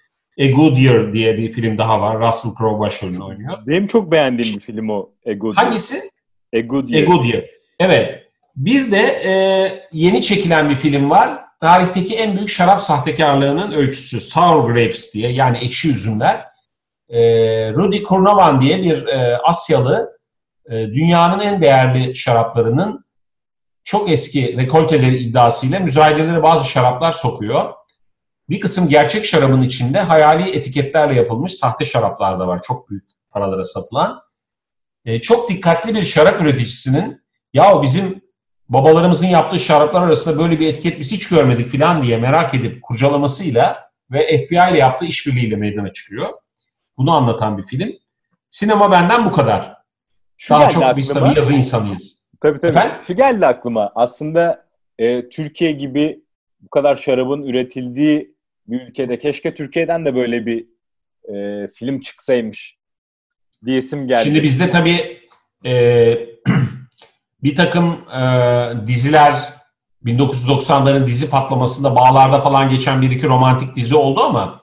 A 0.40 0.46
Good 0.46 0.76
Year 0.76 1.12
diye 1.12 1.38
bir 1.38 1.52
film 1.52 1.78
daha 1.78 2.00
var. 2.00 2.20
Russell 2.20 2.52
Crowe 2.58 2.80
başrolünü 2.80 3.22
oynuyor. 3.22 3.58
Benim 3.66 3.86
çok 3.86 4.12
beğendiğim 4.12 4.56
bir 4.56 4.60
film 4.60 4.88
o. 4.88 5.10
A 5.28 5.32
Good 5.32 5.54
Hangisi? 5.56 5.94
Year. 5.94 6.64
A 6.64 6.66
Good 6.66 6.90
A 6.90 6.96
Year. 6.96 7.06
Good 7.06 7.24
Year. 7.24 7.44
Evet. 7.80 8.24
Bir 8.56 8.92
de 8.92 9.20
e, 9.24 9.32
yeni 9.92 10.22
çekilen 10.22 10.70
bir 10.70 10.74
film 10.74 11.10
var. 11.10 11.38
Tarihteki 11.60 12.16
en 12.16 12.36
büyük 12.36 12.48
şarap 12.48 12.80
sahtekarlığının 12.80 13.72
öyküsü. 13.72 14.20
Sour 14.20 14.64
Grapes 14.64 15.14
diye 15.14 15.32
yani 15.32 15.58
ekşi 15.58 15.90
üzümler. 15.90 16.44
E, 17.08 17.20
Rudy 17.74 18.02
Kurnavan 18.02 18.60
diye 18.60 18.82
bir 18.82 19.06
e, 19.06 19.36
Asyalı 19.36 20.18
e, 20.70 20.74
dünyanın 20.74 21.40
en 21.40 21.62
değerli 21.62 22.14
şaraplarının 22.14 23.04
çok 23.84 24.10
eski 24.10 24.56
rekolteleri 24.56 25.16
iddiasıyla 25.16 25.80
müzayedelere 25.80 26.42
bazı 26.42 26.68
şaraplar 26.68 27.12
sokuyor. 27.12 27.74
Bir 28.48 28.60
kısım 28.60 28.88
gerçek 28.88 29.24
şarabın 29.24 29.62
içinde 29.62 30.00
hayali 30.00 30.50
etiketlerle 30.50 31.14
yapılmış 31.14 31.54
sahte 31.54 31.84
şaraplar 31.84 32.40
da 32.40 32.48
var. 32.48 32.62
Çok 32.62 32.90
büyük 32.90 33.04
paralara 33.30 33.64
satılan. 33.64 34.22
E, 35.04 35.20
çok 35.20 35.48
dikkatli 35.48 35.94
bir 35.94 36.02
şarap 36.02 36.40
üreticisinin 36.40 37.22
ya 37.54 37.82
bizim 37.82 38.22
babalarımızın 38.68 39.26
yaptığı 39.26 39.58
şaraplar 39.58 40.02
arasında 40.02 40.38
böyle 40.38 40.60
bir 40.60 40.66
etiket 40.68 41.00
biz 41.00 41.12
hiç 41.12 41.28
görmedik 41.28 41.72
falan 41.72 42.02
diye 42.02 42.16
merak 42.16 42.54
edip 42.54 42.82
kurcalamasıyla 42.82 43.90
ve 44.10 44.38
FBI 44.38 44.54
ile 44.54 44.78
yaptığı 44.78 45.04
işbirliğiyle 45.04 45.56
meydana 45.56 45.92
çıkıyor. 45.92 46.28
Bunu 46.98 47.12
anlatan 47.12 47.58
bir 47.58 47.62
film. 47.62 47.92
Sinema 48.50 48.90
benden 48.90 49.24
bu 49.24 49.32
kadar. 49.32 49.74
Şu 50.36 50.54
Daha 50.54 50.68
çok 50.68 50.96
biz 50.96 51.10
aklıma. 51.10 51.26
tabii 51.26 51.36
yazı 51.36 51.52
insanıyız. 51.52 52.28
Tabii 52.40 52.60
tabii. 52.60 52.70
Efendim? 52.70 52.96
Şu 53.06 53.16
geldi 53.16 53.46
aklıma. 53.46 53.92
Aslında 53.94 54.66
e, 54.98 55.28
Türkiye 55.28 55.72
gibi 55.72 56.20
bu 56.60 56.68
kadar 56.68 56.96
şarabın 56.96 57.42
üretildiği 57.42 58.34
bir 58.68 58.80
ülkede 58.80 59.18
keşke 59.18 59.54
Türkiye'den 59.54 60.04
de 60.04 60.14
böyle 60.14 60.46
bir 60.46 60.66
e, 61.34 61.66
film 61.68 62.00
çıksaymış 62.00 62.78
diyesim 63.64 64.08
geldi. 64.08 64.24
Şimdi 64.24 64.42
bizde 64.42 64.70
tabii 64.70 65.18
e, 65.64 65.72
bir 67.42 67.56
takım 67.56 68.04
e, 68.14 68.22
diziler 68.86 69.58
1990'ların 70.04 71.06
dizi 71.06 71.30
patlamasında 71.30 71.96
bağlarda 71.96 72.40
falan 72.40 72.68
geçen 72.68 73.02
bir 73.02 73.10
iki 73.10 73.26
romantik 73.26 73.76
dizi 73.76 73.96
oldu 73.96 74.20
ama 74.20 74.60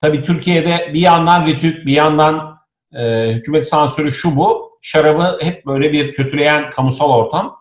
tabii 0.00 0.22
Türkiye'de 0.22 0.90
bir 0.94 1.00
yandan 1.00 1.46
Rütük, 1.46 1.86
bir 1.86 1.92
yandan 1.92 2.58
e, 2.94 3.32
hükümet 3.32 3.68
sansürü 3.68 4.12
şu 4.12 4.36
bu 4.36 4.78
şarabı 4.80 5.38
hep 5.40 5.66
böyle 5.66 5.92
bir 5.92 6.12
kötüleyen 6.12 6.70
kamusal 6.70 7.10
ortam. 7.10 7.58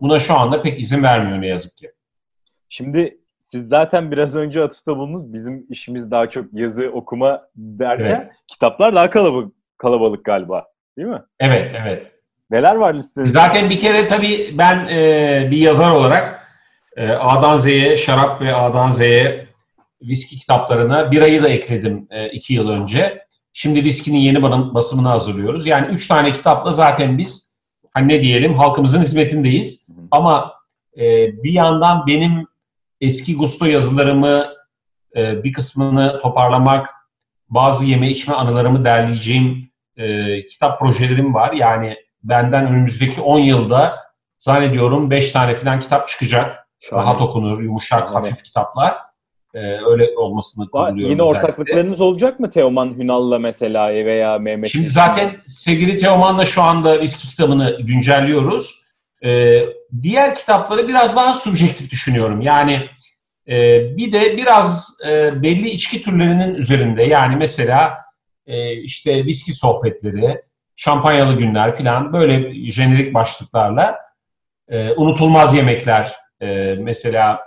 Buna 0.00 0.18
şu 0.18 0.34
anda 0.34 0.62
pek 0.62 0.80
izin 0.80 1.02
vermiyor 1.02 1.42
ne 1.42 1.46
yazık 1.46 1.76
ki. 1.78 1.92
Şimdi 2.68 3.18
siz 3.48 3.68
zaten 3.68 4.12
biraz 4.12 4.36
önce 4.36 4.62
atıfta 4.62 4.96
bulundunuz. 4.96 5.32
Bizim 5.32 5.66
işimiz 5.70 6.10
daha 6.10 6.30
çok 6.30 6.44
yazı 6.52 6.90
okuma 6.94 7.42
derken 7.56 8.32
kitaplar 8.46 8.94
daha 8.94 9.10
kalabalık, 9.10 9.52
kalabalık 9.78 10.24
galiba. 10.24 10.66
Değil 10.98 11.08
mi? 11.08 11.22
Evet, 11.40 11.72
evet. 11.82 12.12
Neler 12.50 12.74
var 12.74 12.94
listenizde? 12.94 13.32
Zaten 13.32 13.70
bir 13.70 13.78
kere 13.78 14.06
tabii 14.06 14.54
ben 14.58 14.88
e, 14.88 15.48
bir 15.50 15.56
yazar 15.56 15.90
olarak 15.90 16.48
e, 16.96 17.08
A'dan 17.08 17.56
Z'ye 17.56 17.96
şarap 17.96 18.42
ve 18.42 18.54
A'dan 18.54 18.90
Z'ye 18.90 19.46
viski 20.02 20.38
kitaplarına 20.38 21.10
birayı 21.10 21.42
da 21.42 21.48
ekledim 21.48 22.06
e, 22.10 22.28
iki 22.28 22.54
yıl 22.54 22.68
önce. 22.68 23.26
Şimdi 23.52 23.84
viskinin 23.84 24.18
yeni 24.18 24.42
basımını 24.74 25.08
hazırlıyoruz. 25.08 25.66
Yani 25.66 25.86
üç 25.86 26.08
tane 26.08 26.32
kitapla 26.32 26.72
zaten 26.72 27.18
biz 27.18 27.60
hani 27.94 28.08
ne 28.08 28.22
diyelim 28.22 28.54
halkımızın 28.54 29.02
hizmetindeyiz. 29.02 29.88
Ama 30.10 30.52
e, 30.96 31.02
bir 31.42 31.52
yandan 31.52 32.06
benim 32.06 32.47
eski 33.00 33.36
gusto 33.36 33.66
yazılarımı 33.66 34.46
e, 35.16 35.44
bir 35.44 35.52
kısmını 35.52 36.20
toparlamak, 36.22 36.94
bazı 37.48 37.86
yeme 37.86 38.10
içme 38.10 38.34
anılarımı 38.34 38.84
derleyeceğim 38.84 39.70
e, 39.96 40.46
kitap 40.46 40.78
projelerim 40.78 41.34
var. 41.34 41.52
Yani 41.52 41.96
benden 42.22 42.66
önümüzdeki 42.66 43.20
10 43.20 43.38
yılda 43.38 43.96
zannediyorum 44.38 45.10
5 45.10 45.32
tane 45.32 45.54
falan 45.54 45.80
kitap 45.80 46.08
çıkacak. 46.08 46.68
Şahane. 46.80 47.02
Rahat 47.04 47.20
okunur, 47.20 47.60
yumuşak, 47.60 47.98
Şahane. 48.00 48.14
hafif 48.14 48.44
kitaplar. 48.44 48.96
E, 49.54 49.58
öyle 49.60 50.08
olmasını 50.16 50.64
Var. 50.64 50.70
kurguluyorum 50.70 51.12
Yine 51.12 51.22
özellikle. 51.22 51.38
ortaklıklarınız 51.46 52.00
olacak 52.00 52.40
mı 52.40 52.50
Teoman 52.50 52.94
Hünal'la 52.98 53.38
mesela 53.38 53.88
veya 53.88 54.38
Mehmet? 54.38 54.70
Şimdi 54.70 54.88
zaten 54.88 55.30
sevgili 55.46 55.98
Teoman'la 55.98 56.44
şu 56.44 56.62
anda 56.62 57.00
viski 57.00 57.28
kitabını 57.28 57.78
güncelliyoruz. 57.80 58.87
Ee, 59.24 59.62
diğer 60.02 60.34
kitapları 60.34 60.88
biraz 60.88 61.16
daha 61.16 61.34
subjektif 61.34 61.90
düşünüyorum. 61.90 62.40
Yani 62.40 62.88
e, 63.48 63.80
bir 63.96 64.12
de 64.12 64.36
biraz 64.36 64.98
e, 65.06 65.42
belli 65.42 65.68
içki 65.68 66.02
türlerinin 66.02 66.54
üzerinde. 66.54 67.02
Yani 67.02 67.36
mesela 67.36 67.98
e, 68.46 68.72
işte 68.72 69.24
viski 69.24 69.52
sohbetleri, 69.52 70.42
şampanyalı 70.76 71.38
günler 71.38 71.76
filan 71.76 72.12
böyle 72.12 72.54
jenerik 72.70 73.14
başlıklarla 73.14 73.98
e, 74.68 74.92
unutulmaz 74.92 75.54
yemekler. 75.54 76.12
E, 76.40 76.74
mesela 76.74 77.40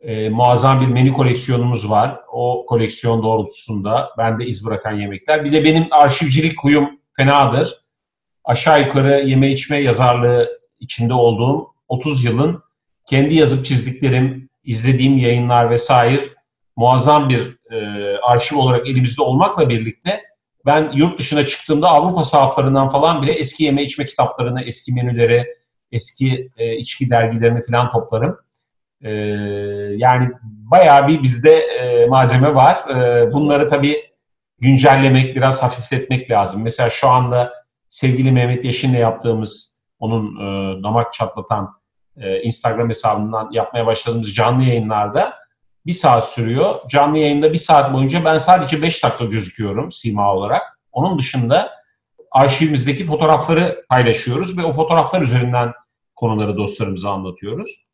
e, 0.00 0.28
muazzam 0.28 0.80
bir 0.80 0.86
menü 0.86 1.12
koleksiyonumuz 1.12 1.90
var. 1.90 2.20
O 2.32 2.66
koleksiyon 2.66 3.22
doğrultusunda 3.22 4.10
bende 4.18 4.46
iz 4.46 4.66
bırakan 4.66 4.92
yemekler. 4.92 5.44
Bir 5.44 5.52
de 5.52 5.64
benim 5.64 5.86
arşivcilik 5.90 6.64
huyum 6.64 7.00
fenadır. 7.16 7.84
Aşağı 8.44 8.80
yukarı 8.80 9.20
yeme 9.20 9.50
içme 9.50 9.76
yazarlığı 9.76 10.57
içinde 10.80 11.14
olduğum 11.14 11.74
30 11.88 12.24
yılın 12.24 12.62
kendi 13.06 13.34
yazıp 13.34 13.66
çizdiklerim, 13.66 14.50
izlediğim 14.64 15.18
yayınlar 15.18 15.70
vesaire 15.70 16.20
muazzam 16.76 17.28
bir 17.28 17.58
e, 17.70 18.16
arşiv 18.22 18.56
olarak 18.56 18.88
elimizde 18.88 19.22
olmakla 19.22 19.68
birlikte 19.68 20.20
ben 20.66 20.92
yurt 20.94 21.18
dışına 21.18 21.46
çıktığımda 21.46 21.88
Avrupa 21.88 22.24
sahaflarından 22.24 22.88
falan 22.88 23.22
bile 23.22 23.32
eski 23.32 23.64
yeme 23.64 23.82
içme 23.82 24.06
kitaplarını, 24.06 24.62
eski 24.62 24.92
menüleri, 24.92 25.46
eski 25.92 26.50
e, 26.56 26.76
içki 26.76 27.10
dergilerini 27.10 27.62
falan 27.62 27.90
toplarım. 27.90 28.38
E, 29.02 29.10
yani 29.96 30.30
bayağı 30.42 31.08
bir 31.08 31.22
bizde 31.22 31.58
e, 31.58 32.06
malzeme 32.06 32.54
var. 32.54 32.76
E, 32.88 33.32
bunları 33.32 33.66
tabii 33.66 33.96
güncellemek, 34.58 35.36
biraz 35.36 35.62
hafifletmek 35.62 36.30
lazım. 36.30 36.62
Mesela 36.62 36.90
şu 36.90 37.08
anda 37.08 37.52
sevgili 37.88 38.32
Mehmet 38.32 38.64
Yeşil'le 38.64 38.98
yaptığımız, 38.98 39.67
onun 39.98 40.36
e, 40.36 40.82
damak 40.82 41.12
çatlatan 41.12 41.74
e, 42.16 42.42
Instagram 42.42 42.88
hesabından 42.88 43.48
yapmaya 43.52 43.86
başladığımız 43.86 44.34
canlı 44.34 44.62
yayınlarda 44.62 45.34
bir 45.86 45.92
saat 45.92 46.30
sürüyor. 46.30 46.74
Canlı 46.88 47.18
yayında 47.18 47.52
bir 47.52 47.58
saat 47.58 47.92
boyunca 47.92 48.24
ben 48.24 48.38
sadece 48.38 48.82
5 48.82 49.04
dakika 49.04 49.24
gözüküyorum 49.24 49.90
sima 49.90 50.34
olarak. 50.34 50.62
Onun 50.92 51.18
dışında 51.18 51.70
arşivimizdeki 52.30 53.04
fotoğrafları 53.04 53.84
paylaşıyoruz 53.88 54.58
ve 54.58 54.64
o 54.64 54.72
fotoğraflar 54.72 55.20
üzerinden 55.20 55.72
konuları 56.16 56.56
dostlarımıza 56.56 57.10
anlatıyoruz. 57.10 57.88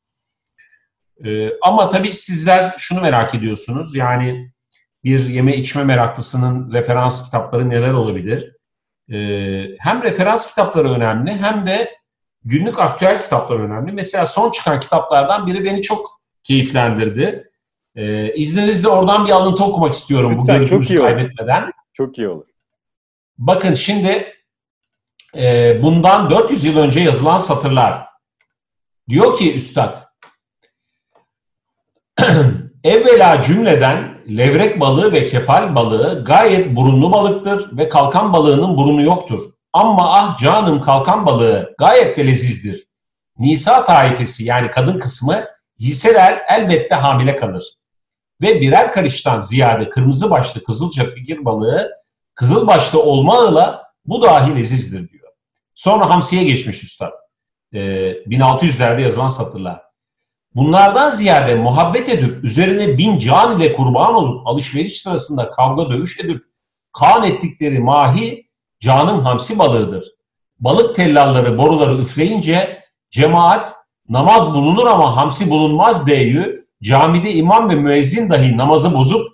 Ee, 1.24 1.50
ama 1.62 1.88
tabii 1.88 2.12
sizler 2.12 2.74
şunu 2.78 3.00
merak 3.00 3.34
ediyorsunuz. 3.34 3.94
Yani 3.94 4.52
bir 5.04 5.28
yeme 5.28 5.56
içme 5.56 5.84
meraklısının 5.84 6.72
referans 6.72 7.24
kitapları 7.24 7.68
neler 7.68 7.92
olabilir? 7.92 8.56
Ee, 9.12 9.66
hem 9.78 10.02
referans 10.02 10.48
kitapları 10.48 10.92
önemli 10.92 11.36
hem 11.36 11.66
de 11.66 11.96
günlük 12.44 12.78
aktüel 12.78 13.20
kitaplar 13.20 13.60
önemli. 13.60 13.92
Mesela 13.92 14.26
son 14.26 14.50
çıkan 14.50 14.80
kitaplardan 14.80 15.46
biri 15.46 15.64
beni 15.64 15.82
çok 15.82 16.20
keyiflendirdi. 16.42 17.50
Ee, 17.96 18.34
izninizle 18.34 18.88
oradan 18.88 19.26
bir 19.26 19.32
alıntı 19.32 19.64
okumak 19.64 19.94
istiyorum 19.94 20.38
bu 20.38 20.46
görüntümüzü 20.52 20.98
kaybetmeden. 20.98 21.72
Çok 21.92 22.18
iyi 22.18 22.28
olur. 22.28 22.46
Bakın 23.38 23.72
şimdi 23.72 24.34
e, 25.36 25.78
bundan 25.82 26.30
400 26.30 26.64
yıl 26.64 26.78
önce 26.78 27.00
yazılan 27.00 27.38
satırlar. 27.38 28.06
Diyor 29.08 29.38
ki 29.38 29.56
üstad, 29.56 29.98
evvela 32.84 33.42
cümleden 33.42 34.13
levrek 34.28 34.80
balığı 34.80 35.12
ve 35.12 35.26
kefal 35.26 35.74
balığı 35.74 36.24
gayet 36.24 36.76
burunlu 36.76 37.12
balıktır 37.12 37.78
ve 37.78 37.88
kalkan 37.88 38.32
balığının 38.32 38.76
burunu 38.76 39.02
yoktur. 39.02 39.40
Ama 39.72 40.14
ah 40.14 40.38
canım 40.38 40.80
kalkan 40.80 41.26
balığı 41.26 41.74
gayet 41.78 42.16
de 42.16 42.26
lezizdir. 42.26 42.86
Nisa 43.38 43.84
taifesi 43.84 44.44
yani 44.44 44.70
kadın 44.70 44.98
kısmı 44.98 45.44
yiseler 45.78 46.42
elbette 46.48 46.94
hamile 46.94 47.36
kalır. 47.36 47.64
Ve 48.42 48.60
birer 48.60 48.92
karıştan 48.92 49.40
ziyade 49.40 49.88
kırmızı 49.88 50.30
başlı 50.30 50.64
kızılca 50.64 51.04
fikir 51.04 51.44
balığı 51.44 51.90
kızıl 52.34 52.66
başlı 52.66 53.02
olmağıyla 53.02 53.84
bu 54.06 54.22
dahi 54.22 54.56
lezizdir 54.56 55.10
diyor. 55.10 55.28
Sonra 55.74 56.10
hamsiye 56.10 56.44
geçmiş 56.44 56.84
üstad. 56.84 57.12
Ee, 57.72 57.78
1600'lerde 57.78 59.00
yazılan 59.00 59.28
satırlar. 59.28 59.82
Bunlardan 60.54 61.10
ziyade 61.10 61.54
muhabbet 61.54 62.08
edip 62.08 62.44
üzerine 62.44 62.98
bin 62.98 63.18
can 63.18 63.60
ile 63.60 63.72
kurban 63.72 64.14
olup 64.14 64.46
alışveriş 64.46 65.02
sırasında 65.02 65.50
kavga 65.50 65.90
dövüş 65.90 66.20
edip 66.20 66.42
kan 66.92 67.24
ettikleri 67.24 67.78
mahi 67.78 68.48
canım 68.80 69.20
hamsi 69.20 69.58
balığıdır. 69.58 70.04
Balık 70.60 70.96
tellalları 70.96 71.58
boruları 71.58 71.94
üfleyince 71.94 72.82
cemaat 73.10 73.72
namaz 74.08 74.54
bulunur 74.54 74.86
ama 74.86 75.16
hamsi 75.16 75.50
bulunmaz 75.50 76.06
deyü 76.06 76.66
camide 76.82 77.32
imam 77.32 77.70
ve 77.70 77.74
müezzin 77.74 78.30
dahi 78.30 78.56
namazı 78.56 78.94
bozup 78.94 79.26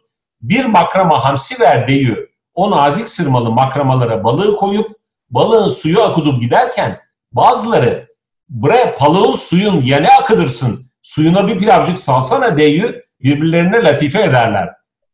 bir 0.42 0.64
makrama 0.64 1.25
hamsi 1.25 1.61
ver 1.61 1.88
deyü 1.88 2.31
o 2.55 2.71
nazik 2.71 3.09
sırmalı 3.09 3.51
makramalara 3.51 4.25
balığı 4.25 4.57
koyup 4.57 4.90
balığın 5.31 5.68
suyu 5.68 6.03
akudup 6.03 6.40
giderken 6.40 7.01
bazıları 7.33 8.09
bre 8.49 8.94
balığın 9.01 9.33
suyun 9.33 9.81
yene 9.81 10.09
akıdırsın 10.09 10.89
suyuna 11.03 11.49
bir 11.49 11.59
pilavcık 11.59 11.99
salsana 11.99 12.57
deyü 12.57 13.03
birbirlerine 13.23 13.85
latife 13.85 14.23
ederler. 14.23 14.69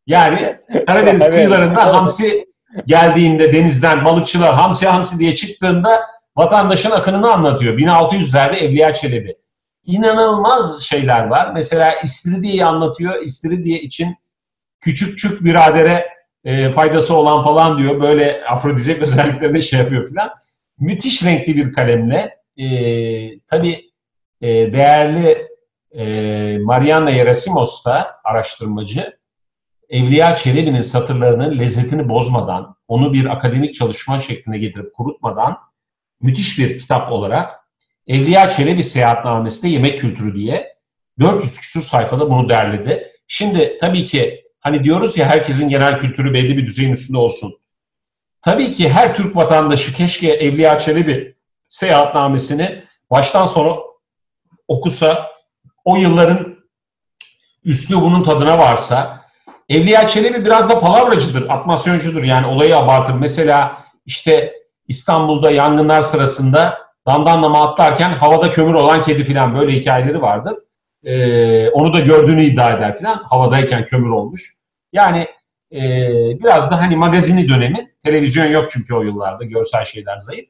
Yani 0.06 0.56
Karadeniz 0.86 1.22
evet, 1.22 1.34
kıyılarında 1.34 1.82
evet. 1.82 1.94
hamsi 1.94 2.46
geldiğinde 2.86 3.52
denizden 3.52 4.04
balıkçılar 4.04 4.54
hamsi 4.54 4.86
hamsi 4.86 5.18
diye 5.18 5.34
çıktığında 5.34 6.00
vatandaşın 6.36 6.90
akınını 6.90 7.32
anlatıyor. 7.32 7.78
1600'lerde 7.78 8.56
Evliya 8.56 8.94
Çelebi. 8.94 9.36
İnanılmaz 9.84 10.82
şeyler 10.82 11.26
var. 11.26 11.50
Mesela 11.54 11.94
İstiridye'yi 11.94 12.64
anlatıyor. 12.64 13.22
İstiridye 13.22 13.80
için 13.80 14.16
küçükçük 14.80 15.44
biradere 15.44 16.08
e, 16.44 16.72
faydası 16.72 17.14
olan 17.14 17.42
falan 17.42 17.78
diyor. 17.78 18.00
Böyle 18.00 18.44
afrodizyak 18.44 18.98
özelliklerine 19.02 19.60
şey 19.60 19.78
yapıyor 19.78 20.08
falan. 20.08 20.30
Müthiş 20.78 21.24
renkli 21.24 21.56
bir 21.56 21.72
kalemle 21.72 22.38
e, 22.56 22.66
tabii 23.40 23.90
e, 24.40 24.48
değerli 24.48 25.55
e, 25.96 26.58
Mariana 26.58 27.10
Yerasimos 27.10 27.84
da 27.84 28.20
araştırmacı 28.24 29.18
Evliya 29.88 30.34
Çelebi'nin 30.34 30.80
satırlarının 30.80 31.58
lezzetini 31.58 32.08
bozmadan, 32.08 32.76
onu 32.88 33.12
bir 33.12 33.26
akademik 33.26 33.74
çalışma 33.74 34.18
şekline 34.18 34.58
getirip 34.58 34.94
kurutmadan 34.94 35.56
müthiş 36.20 36.58
bir 36.58 36.78
kitap 36.78 37.12
olarak 37.12 37.52
Evliya 38.06 38.48
Çelebi 38.48 38.84
Seyahatnamesi 38.84 39.62
de 39.62 39.68
Yemek 39.68 40.00
Kültürü 40.00 40.34
diye 40.34 40.76
400 41.20 41.58
küsur 41.58 41.82
sayfada 41.82 42.30
bunu 42.30 42.48
derledi. 42.48 43.10
Şimdi 43.26 43.78
tabii 43.80 44.04
ki 44.04 44.44
hani 44.60 44.84
diyoruz 44.84 45.18
ya 45.18 45.26
herkesin 45.26 45.68
genel 45.68 45.98
kültürü 45.98 46.34
belli 46.34 46.56
bir 46.56 46.66
düzeyin 46.66 46.92
üstünde 46.92 47.18
olsun. 47.18 47.54
Tabii 48.42 48.72
ki 48.72 48.88
her 48.88 49.14
Türk 49.14 49.36
vatandaşı 49.36 49.94
keşke 49.94 50.32
Evliya 50.32 50.78
Çelebi 50.78 51.36
seyahatnamesini 51.68 52.82
baştan 53.10 53.46
sona 53.46 53.76
okusa, 54.68 55.35
o 55.86 55.96
yılların 55.96 56.56
üslubunun 57.64 58.22
tadına 58.22 58.58
varsa, 58.58 59.20
Evliya 59.68 60.06
Çelebi 60.06 60.44
biraz 60.44 60.68
da 60.70 60.80
palavracıdır, 60.80 61.48
atmasyoncudur 61.48 62.24
yani 62.24 62.46
olayı 62.46 62.76
abartır. 62.76 63.14
Mesela 63.14 63.84
işte 64.06 64.52
İstanbul'da 64.88 65.50
yangınlar 65.50 66.02
sırasında 66.02 66.78
damdanlama 67.06 67.68
atlarken 67.68 68.12
havada 68.12 68.50
kömür 68.50 68.74
olan 68.74 69.02
kedi 69.02 69.24
filan 69.24 69.56
böyle 69.56 69.72
hikayeleri 69.72 70.22
vardır. 70.22 70.54
Ee, 71.04 71.70
onu 71.70 71.94
da 71.94 72.00
gördüğünü 72.00 72.44
iddia 72.44 72.72
eder 72.72 72.98
filan. 72.98 73.22
Havadayken 73.30 73.86
kömür 73.86 74.10
olmuş. 74.10 74.52
Yani 74.92 75.28
e, 75.72 75.80
biraz 76.42 76.70
da 76.70 76.80
hani 76.80 76.96
magazini 76.96 77.48
dönemi. 77.48 77.92
Televizyon 78.04 78.46
yok 78.46 78.70
çünkü 78.70 78.94
o 78.94 79.02
yıllarda. 79.02 79.44
Görsel 79.44 79.84
şeyler 79.84 80.18
zayıf. 80.18 80.48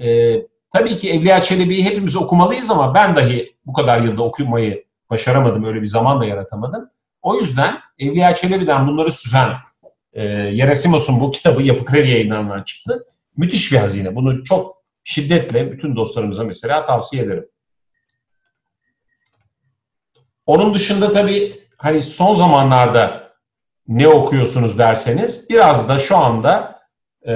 E, 0.00 0.34
tabii 0.74 0.96
ki 0.96 1.10
Evliya 1.10 1.42
Çelebi'yi 1.42 1.84
hepimiz 1.84 2.16
okumalıyız 2.16 2.70
ama 2.70 2.94
ben 2.94 3.16
dahi 3.16 3.56
bu 3.66 3.72
kadar 3.72 4.00
yılda 4.00 4.22
okumayı 4.22 4.84
başaramadım. 5.10 5.64
Öyle 5.64 5.80
bir 5.80 5.86
zaman 5.86 6.20
da 6.20 6.24
yaratamadım. 6.24 6.90
O 7.22 7.36
yüzden 7.36 7.78
Evliya 7.98 8.34
Çelebi'den 8.34 8.88
bunları 8.88 9.12
süzen 9.12 9.48
e, 10.12 10.24
Yerasimos'un 10.32 11.20
bu 11.20 11.30
kitabı 11.30 11.62
Yapı 11.62 11.84
Kredi 11.84 12.10
yayınlarından 12.10 12.62
çıktı. 12.62 13.06
Müthiş 13.36 13.72
bir 13.72 13.76
hazine. 13.76 14.14
Bunu 14.14 14.44
çok 14.44 14.82
şiddetle 15.04 15.72
bütün 15.72 15.96
dostlarımıza 15.96 16.44
mesela 16.44 16.86
tavsiye 16.86 17.22
ederim. 17.22 17.48
Onun 20.46 20.74
dışında 20.74 21.12
tabii 21.12 21.54
hani 21.76 22.02
son 22.02 22.34
zamanlarda 22.34 23.32
ne 23.88 24.08
okuyorsunuz 24.08 24.78
derseniz 24.78 25.50
biraz 25.50 25.88
da 25.88 25.98
şu 25.98 26.16
anda 26.16 26.80
e, 27.28 27.32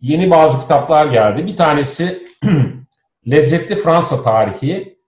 yeni 0.00 0.30
bazı 0.30 0.60
kitaplar 0.60 1.06
geldi. 1.06 1.46
Bir 1.46 1.56
tanesi 1.56 2.22
Lezzetli 3.30 3.76
Fransa 3.76 4.22
Tarihi. 4.22 4.98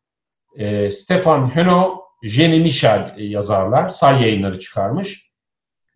E, 0.57 0.91
Stefan 0.91 1.57
Heno, 1.57 2.01
Jenny 2.23 2.61
Michel 2.61 3.15
yazarlar. 3.19 3.89
Say 3.89 4.23
yayınları 4.23 4.59
çıkarmış. 4.59 5.27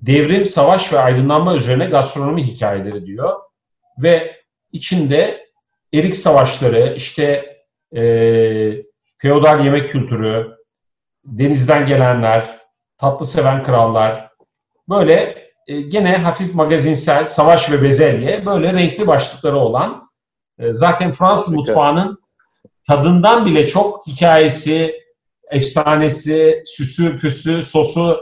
Devrim, 0.01 0.47
savaş 0.47 0.93
ve 0.93 0.99
aydınlanma 0.99 1.57
üzerine 1.57 1.87
gastronomi 1.87 2.43
hikayeleri 2.43 3.07
diyor. 3.07 3.41
Ve 3.99 4.37
içinde 4.73 5.51
erik 5.95 6.17
savaşları, 6.17 6.95
işte 6.97 7.57
e, 7.97 8.03
feodal 9.19 9.65
yemek 9.65 9.91
kültürü, 9.91 10.57
denizden 11.25 11.87
gelenler, 11.87 12.59
tatlı 12.99 13.27
seven 13.27 13.63
krallar, 13.63 14.31
böyle 14.89 15.50
e, 15.71 15.81
gene 15.81 16.17
hafif 16.17 16.55
magazinsel, 16.55 17.27
savaş 17.27 17.71
ve 17.71 17.83
bezelye, 17.83 18.47
böyle 18.47 18.73
renkli 18.73 19.07
başlıkları 19.07 19.57
olan, 19.57 20.03
e, 20.59 20.73
zaten 20.73 21.13
Fransız 21.13 21.55
mutfağının 21.55 22.19
tadından 22.87 23.47
bile 23.47 23.67
çok 23.67 24.07
hikayesi, 24.07 24.95
efsanesi, 25.51 26.63
süsü, 26.65 27.19
püsü, 27.19 27.63
sosu, 27.63 28.21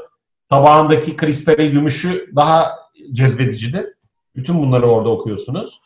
tabağındaki 0.49 1.17
kristali, 1.17 1.71
gümüşü 1.71 2.33
daha 2.37 2.79
cezbedicidir. 3.13 3.87
Bütün 4.37 4.59
bunları 4.59 4.87
orada 4.87 5.09
okuyorsunuz. 5.09 5.81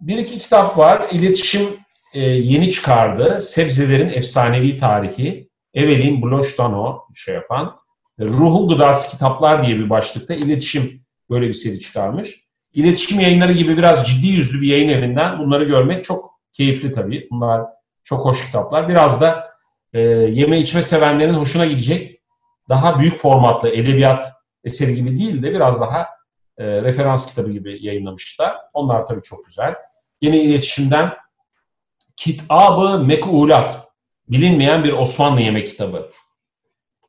Bir 0.00 0.18
iki 0.18 0.38
kitap 0.38 0.78
var. 0.78 1.08
İletişim 1.12 1.68
e, 2.14 2.20
yeni 2.20 2.70
çıkardı. 2.70 3.40
Sebzelerin 3.40 4.08
Efsanevi 4.08 4.78
Tarihi. 4.78 5.48
Evelyn 5.74 6.22
Bloştano 6.22 7.00
şey 7.14 7.34
yapan. 7.34 7.76
Ruhu 8.20 8.68
Gıdası 8.68 9.10
Kitaplar 9.10 9.66
diye 9.66 9.76
bir 9.76 9.90
başlıkta 9.90 10.34
iletişim 10.34 11.04
böyle 11.30 11.48
bir 11.48 11.54
seri 11.54 11.80
çıkarmış. 11.80 12.44
İletişim 12.72 13.20
yayınları 13.20 13.52
gibi 13.52 13.76
biraz 13.76 14.08
ciddi 14.08 14.26
yüzlü 14.26 14.60
bir 14.60 14.68
yayın 14.68 14.88
evinden 14.88 15.38
bunları 15.38 15.64
görmek 15.64 16.04
çok 16.04 16.40
keyifli 16.52 16.92
tabii. 16.92 17.28
Bunlar 17.30 17.62
çok 18.02 18.24
hoş 18.24 18.46
kitaplar. 18.46 18.88
Biraz 18.88 19.20
da 19.20 19.50
e, 19.92 20.00
yeme 20.00 20.60
içme 20.60 20.82
sevenlerin 20.82 21.34
hoşuna 21.34 21.66
gidecek 21.66 22.20
daha 22.68 22.98
büyük 22.98 23.16
formatlı 23.18 23.68
edebiyat 23.68 24.24
eseri 24.64 24.94
gibi 24.94 25.18
değil 25.18 25.42
de 25.42 25.52
biraz 25.52 25.80
daha 25.80 26.06
e, 26.58 26.64
referans 26.64 27.26
kitabı 27.26 27.50
gibi 27.52 27.86
yayınlamışlar. 27.86 28.56
Onlar 28.72 29.06
tabii 29.06 29.22
çok 29.22 29.46
güzel. 29.46 29.74
Yine 30.20 30.42
iletişimden 30.42 31.12
Kitabı 32.16 32.98
Mekulat, 32.98 33.88
bilinmeyen 34.28 34.84
bir 34.84 34.92
Osmanlı 34.92 35.40
yemek 35.40 35.68
kitabı. 35.68 36.10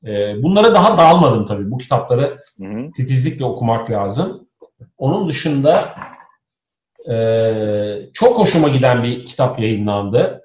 E, 0.06 0.44
bunlara 0.44 0.74
daha 0.74 0.98
dalmadım 0.98 1.46
tabii. 1.46 1.72
Bu 1.72 1.78
kitapları 1.78 2.34
Hı 2.60 2.66
hı. 2.66 2.92
titizlikle 2.96 3.46
okumak 3.46 3.92
lazım. 3.92 4.48
Onun 4.98 5.30
dışında 5.30 5.96
e, 7.10 7.16
çok 8.14 8.40
hoşuma 8.40 8.70
giden 8.70 9.04
bir 9.04 9.26
kitap 9.26 9.60
yayınlandı. 9.60 10.42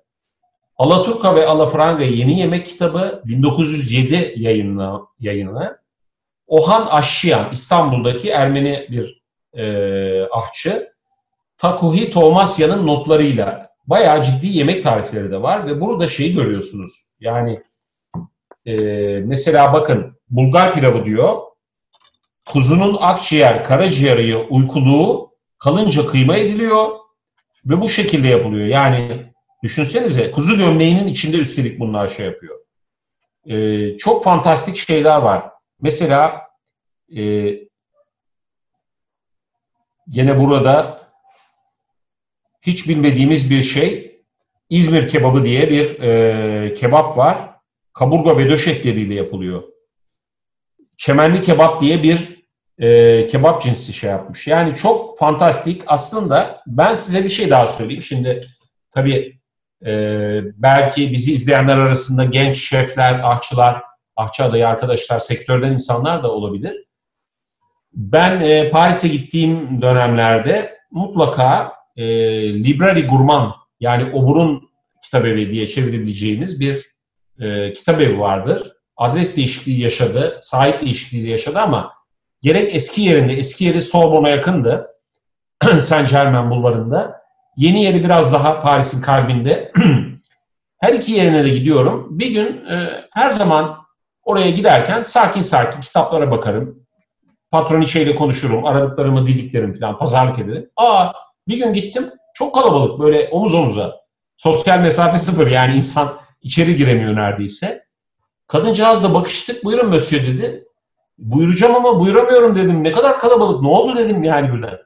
Alaturka 0.76 1.34
ve 1.34 1.46
Alafranga 1.46 2.04
Yeni 2.04 2.38
Yemek 2.38 2.66
Kitabı 2.66 3.22
1907 3.24 4.34
yayınla, 4.36 5.00
yayınlı. 5.20 5.80
Ohan 6.46 6.86
Aşşiyan 6.86 7.52
İstanbul'daki 7.52 8.30
Ermeni 8.30 8.86
bir 8.90 9.22
e, 9.54 10.24
ahçı. 10.30 10.92
Takuhi 11.58 12.10
Tomasya'nın 12.10 12.86
notlarıyla 12.86 13.70
bayağı 13.86 14.22
ciddi 14.22 14.46
yemek 14.46 14.82
tarifleri 14.82 15.30
de 15.30 15.42
var 15.42 15.66
ve 15.66 15.80
burada 15.80 16.06
şeyi 16.06 16.34
görüyorsunuz. 16.34 17.06
Yani 17.20 17.62
e, 18.66 18.74
mesela 19.20 19.72
bakın 19.72 20.20
Bulgar 20.30 20.74
pilavı 20.74 21.04
diyor. 21.04 21.42
Kuzunun 22.48 22.96
akciğer, 23.00 23.64
karaciğeri 23.64 24.36
uykuluğu 24.36 25.30
kalınca 25.58 26.06
kıyma 26.06 26.36
ediliyor 26.36 26.88
ve 27.64 27.80
bu 27.80 27.88
şekilde 27.88 28.28
yapılıyor. 28.28 28.66
Yani 28.66 29.26
düşünsenize 29.62 30.30
kuzu 30.30 30.58
gömleğinin 30.58 31.06
içinde 31.06 31.36
üstelik 31.36 31.80
bunlar 31.80 32.08
şey 32.08 32.26
yapıyor. 32.26 32.58
Ee, 33.46 33.96
çok 33.96 34.24
fantastik 34.24 34.76
şeyler 34.76 35.16
var. 35.16 35.50
Mesela 35.80 36.42
e, 37.16 37.22
yine 40.06 40.38
burada 40.40 41.00
hiç 42.62 42.88
bilmediğimiz 42.88 43.50
bir 43.50 43.62
şey 43.62 44.10
İzmir 44.70 45.08
kebabı 45.08 45.44
diye 45.44 45.70
bir 45.70 46.00
e, 46.00 46.74
kebap 46.74 47.18
var. 47.18 47.49
Kaburga 48.00 48.38
ve 48.38 48.50
döş 48.50 48.68
etleriyle 48.68 49.14
yapılıyor. 49.14 49.62
Çemenli 50.96 51.42
kebap 51.42 51.80
diye 51.80 52.02
bir 52.02 52.44
e, 52.78 53.26
kebap 53.26 53.62
cinsi 53.62 53.92
şey 53.92 54.10
yapmış. 54.10 54.46
Yani 54.46 54.74
çok 54.74 55.18
fantastik. 55.18 55.82
Aslında 55.86 56.62
ben 56.66 56.94
size 56.94 57.24
bir 57.24 57.28
şey 57.28 57.50
daha 57.50 57.66
söyleyeyim. 57.66 58.02
Şimdi 58.02 58.46
tabii 58.90 59.40
e, 59.86 59.92
belki 60.56 61.12
bizi 61.12 61.32
izleyenler 61.32 61.76
arasında 61.76 62.24
genç 62.24 62.68
şefler, 62.68 63.20
ahçılar, 63.20 63.82
ahçı 64.16 64.44
adayı 64.44 64.68
arkadaşlar, 64.68 65.18
sektörden 65.18 65.72
insanlar 65.72 66.22
da 66.22 66.32
olabilir. 66.32 66.84
Ben 67.92 68.40
e, 68.40 68.70
Paris'e 68.70 69.08
gittiğim 69.08 69.82
dönemlerde 69.82 70.78
mutlaka 70.90 71.72
e, 71.96 72.04
Library 72.64 73.06
Gourmand 73.06 73.52
yani 73.80 74.12
Obur'un 74.12 74.70
kitabevi 75.04 75.50
diye 75.50 75.66
çevirebileceğimiz 75.66 76.60
bir 76.60 76.89
e, 77.40 77.72
kitabevi 77.72 78.18
vardır. 78.18 78.72
Adres 78.96 79.36
değişikliği 79.36 79.80
yaşadı, 79.80 80.38
sahip 80.42 80.82
değişikliği 80.82 81.28
yaşadı 81.30 81.58
ama 81.58 81.92
gerek 82.42 82.74
eski 82.74 83.02
yerinde, 83.02 83.32
eski 83.32 83.64
yeri 83.64 83.82
Sorbonne'a 83.82 84.28
yakındı. 84.28 84.86
Saint 85.78 86.10
Germain 86.10 86.50
bulvarında. 86.50 87.20
Yeni 87.56 87.82
yeri 87.84 88.04
biraz 88.04 88.32
daha 88.32 88.60
Paris'in 88.60 89.02
kalbinde. 89.02 89.72
her 90.80 90.92
iki 90.92 91.12
yerine 91.12 91.44
de 91.44 91.48
gidiyorum. 91.48 92.06
Bir 92.10 92.30
gün 92.30 92.66
e, 92.66 93.04
her 93.14 93.30
zaman 93.30 93.76
oraya 94.22 94.50
giderken 94.50 95.02
sakin 95.02 95.40
sakin 95.40 95.80
kitaplara 95.80 96.30
bakarım. 96.30 96.80
Patroniçeyle 97.50 98.14
konuşurum, 98.14 98.66
aradıklarımı 98.66 99.26
didiklerim 99.26 99.74
falan, 99.74 99.98
pazarlık 99.98 100.38
ederim. 100.38 100.70
Aa 100.76 101.12
bir 101.48 101.56
gün 101.56 101.72
gittim, 101.72 102.10
çok 102.34 102.54
kalabalık 102.54 103.00
böyle 103.00 103.28
omuz 103.28 103.54
omuza. 103.54 104.00
Sosyal 104.36 104.78
mesafe 104.78 105.18
sıfır 105.18 105.46
yani 105.46 105.76
insan 105.76 106.08
içeri 106.42 106.76
giremiyor 106.76 107.16
neredeyse. 107.16 107.84
Kadıncağızla 108.46 109.14
bakıştık, 109.14 109.64
buyurun 109.64 109.88
Mösyö 109.88 110.22
dedi. 110.22 110.64
Buyuracağım 111.18 111.76
ama 111.76 112.00
buyuramıyorum 112.00 112.56
dedim. 112.56 112.84
Ne 112.84 112.92
kadar 112.92 113.18
kalabalık, 113.18 113.62
ne 113.62 113.68
oldu 113.68 113.96
dedim 113.96 114.24
yani 114.24 114.52
birden. 114.52 114.78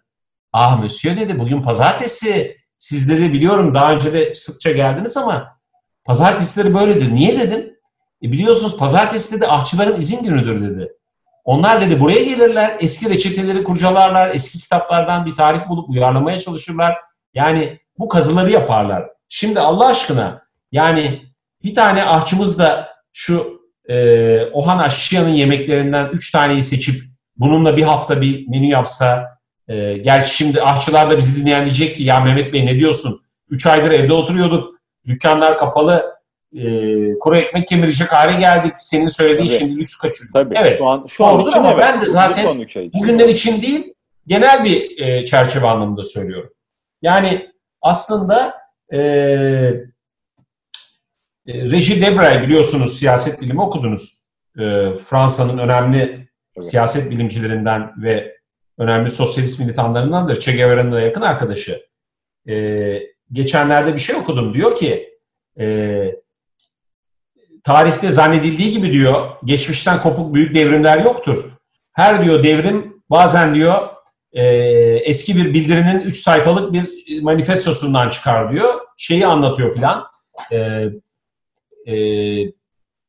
Ah 0.52 0.80
Mösyö 0.80 1.16
dedi, 1.16 1.38
bugün 1.38 1.62
pazartesi. 1.62 2.56
Siz 2.78 3.10
dedi 3.10 3.32
biliyorum 3.32 3.74
daha 3.74 3.92
önce 3.92 4.12
de 4.12 4.34
sıkça 4.34 4.72
geldiniz 4.72 5.16
ama 5.16 5.58
pazartesileri 6.04 6.74
böyledir. 6.74 7.14
Niye 7.14 7.40
dedim? 7.40 7.76
E 8.22 8.32
biliyorsunuz 8.32 8.76
pazartesi 8.76 9.36
dedi 9.36 9.46
ahçıların 9.46 10.00
izin 10.00 10.24
günüdür 10.24 10.62
dedi. 10.62 10.92
Onlar 11.44 11.80
dedi 11.80 12.00
buraya 12.00 12.24
gelirler, 12.24 12.76
eski 12.80 13.10
reçeteleri 13.10 13.64
kurcalarlar, 13.64 14.34
eski 14.34 14.58
kitaplardan 14.58 15.26
bir 15.26 15.34
tarih 15.34 15.68
bulup 15.68 15.90
uyarlamaya 15.90 16.38
çalışırlar. 16.38 16.96
Yani 17.34 17.80
bu 17.98 18.08
kazıları 18.08 18.50
yaparlar. 18.50 19.10
Şimdi 19.28 19.60
Allah 19.60 19.86
aşkına 19.86 20.42
yani 20.72 21.22
bir 21.64 21.74
tane 21.74 22.04
ahçımız 22.04 22.58
da 22.58 22.88
şu 23.12 23.60
e, 23.88 24.46
Ohan 24.46 24.78
Aşşiyan'ın 24.78 25.28
yemeklerinden 25.28 26.10
üç 26.12 26.30
taneyi 26.30 26.62
seçip 26.62 27.02
bununla 27.36 27.76
bir 27.76 27.82
hafta 27.82 28.20
bir 28.20 28.48
menü 28.48 28.66
yapsa 28.66 29.38
e, 29.68 29.96
gerçi 29.96 30.36
şimdi 30.36 30.62
ahçılar 30.62 31.10
da 31.10 31.18
bizi 31.18 31.40
dinleyen 31.40 31.64
diyecek 31.64 31.96
ki 31.96 32.02
ya 32.02 32.20
Mehmet 32.20 32.52
Bey 32.52 32.66
ne 32.66 32.78
diyorsun? 32.78 33.20
Üç 33.48 33.66
aydır 33.66 33.90
evde 33.90 34.12
oturuyorduk. 34.12 34.74
Dükkanlar 35.06 35.58
kapalı. 35.58 36.14
E, 36.52 36.64
kuru 37.18 37.36
ekmek 37.36 37.68
kemirecek 37.68 38.12
hale 38.12 38.40
geldik. 38.40 38.72
Senin 38.76 39.06
söylediğin 39.06 39.48
Tabii. 39.48 39.58
şimdi 39.58 39.80
lüks 39.80 39.96
kaçıyor. 39.96 40.30
Tabii. 40.32 40.54
Evet. 40.58 40.78
Şu 40.78 40.86
an 40.86 41.06
şu 41.08 41.24
an 41.24 41.34
Doğrudur 41.34 41.48
için 41.48 41.58
ama 41.58 41.72
evet. 41.72 41.80
ben 41.82 42.00
de 42.00 42.06
zaten. 42.06 42.66
Bugünler 42.94 43.28
için 43.28 43.62
değil, 43.62 43.94
genel 44.26 44.64
bir 44.64 44.98
e, 44.98 45.24
çerçeve 45.24 45.66
anlamında 45.66 46.02
söylüyorum. 46.02 46.50
Yani 47.02 47.50
aslında 47.82 48.54
e, 48.92 49.00
e, 51.46 51.70
Reji 51.70 52.02
Debray 52.02 52.42
biliyorsunuz 52.42 52.98
siyaset 52.98 53.40
bilimi 53.40 53.60
okudunuz. 53.62 54.24
E, 54.58 54.94
Fransa'nın 55.08 55.58
önemli 55.58 56.28
Evet. 56.56 56.70
siyaset 56.70 57.10
bilimcilerinden 57.10 57.92
ve 58.02 58.36
önemli 58.78 59.10
sosyalist 59.10 59.60
militanlarındandır. 59.60 60.40
Che 60.40 60.52
Guevara'nın 60.52 60.92
da 60.92 61.00
yakın 61.00 61.20
arkadaşı. 61.22 61.80
E, 62.48 62.54
geçenlerde 63.32 63.94
bir 63.94 63.98
şey 63.98 64.16
okudum. 64.16 64.54
Diyor 64.54 64.76
ki 64.76 65.10
tarihte 67.64 68.10
zannedildiği 68.10 68.72
gibi 68.72 68.92
diyor 68.92 69.30
geçmişten 69.44 70.02
kopuk 70.02 70.34
büyük 70.34 70.54
devrimler 70.54 70.98
yoktur. 70.98 71.44
Her 71.92 72.24
diyor 72.24 72.44
devrim 72.44 73.02
bazen 73.10 73.54
diyor 73.54 73.88
e, 74.32 74.46
eski 75.04 75.36
bir 75.36 75.54
bildirinin 75.54 76.00
3 76.00 76.16
sayfalık 76.16 76.72
bir 76.72 76.84
manifestosundan 77.22 78.10
çıkar 78.10 78.52
diyor. 78.52 78.74
Şeyi 78.96 79.26
anlatıyor 79.26 79.74
filan. 79.74 80.04
E, 80.52 80.84
e, 81.86 81.94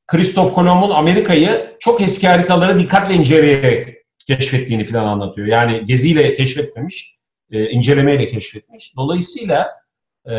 Christoph 0.07 0.53
Kolomb'un 0.53 0.89
Amerika'yı 0.89 1.75
çok 1.79 2.01
eski 2.01 2.27
haritaları 2.27 2.79
dikkatle 2.79 3.13
inceleyerek 3.13 3.97
keşfettiğini 4.27 4.85
filan 4.85 5.05
anlatıyor. 5.05 5.47
Yani 5.47 5.85
geziyle 5.85 6.33
keşfetmemiş, 6.33 7.19
e, 7.51 7.69
incelemeyle 7.69 8.27
keşfetmiş. 8.27 8.95
Dolayısıyla 8.97 9.71
e, 10.29 10.35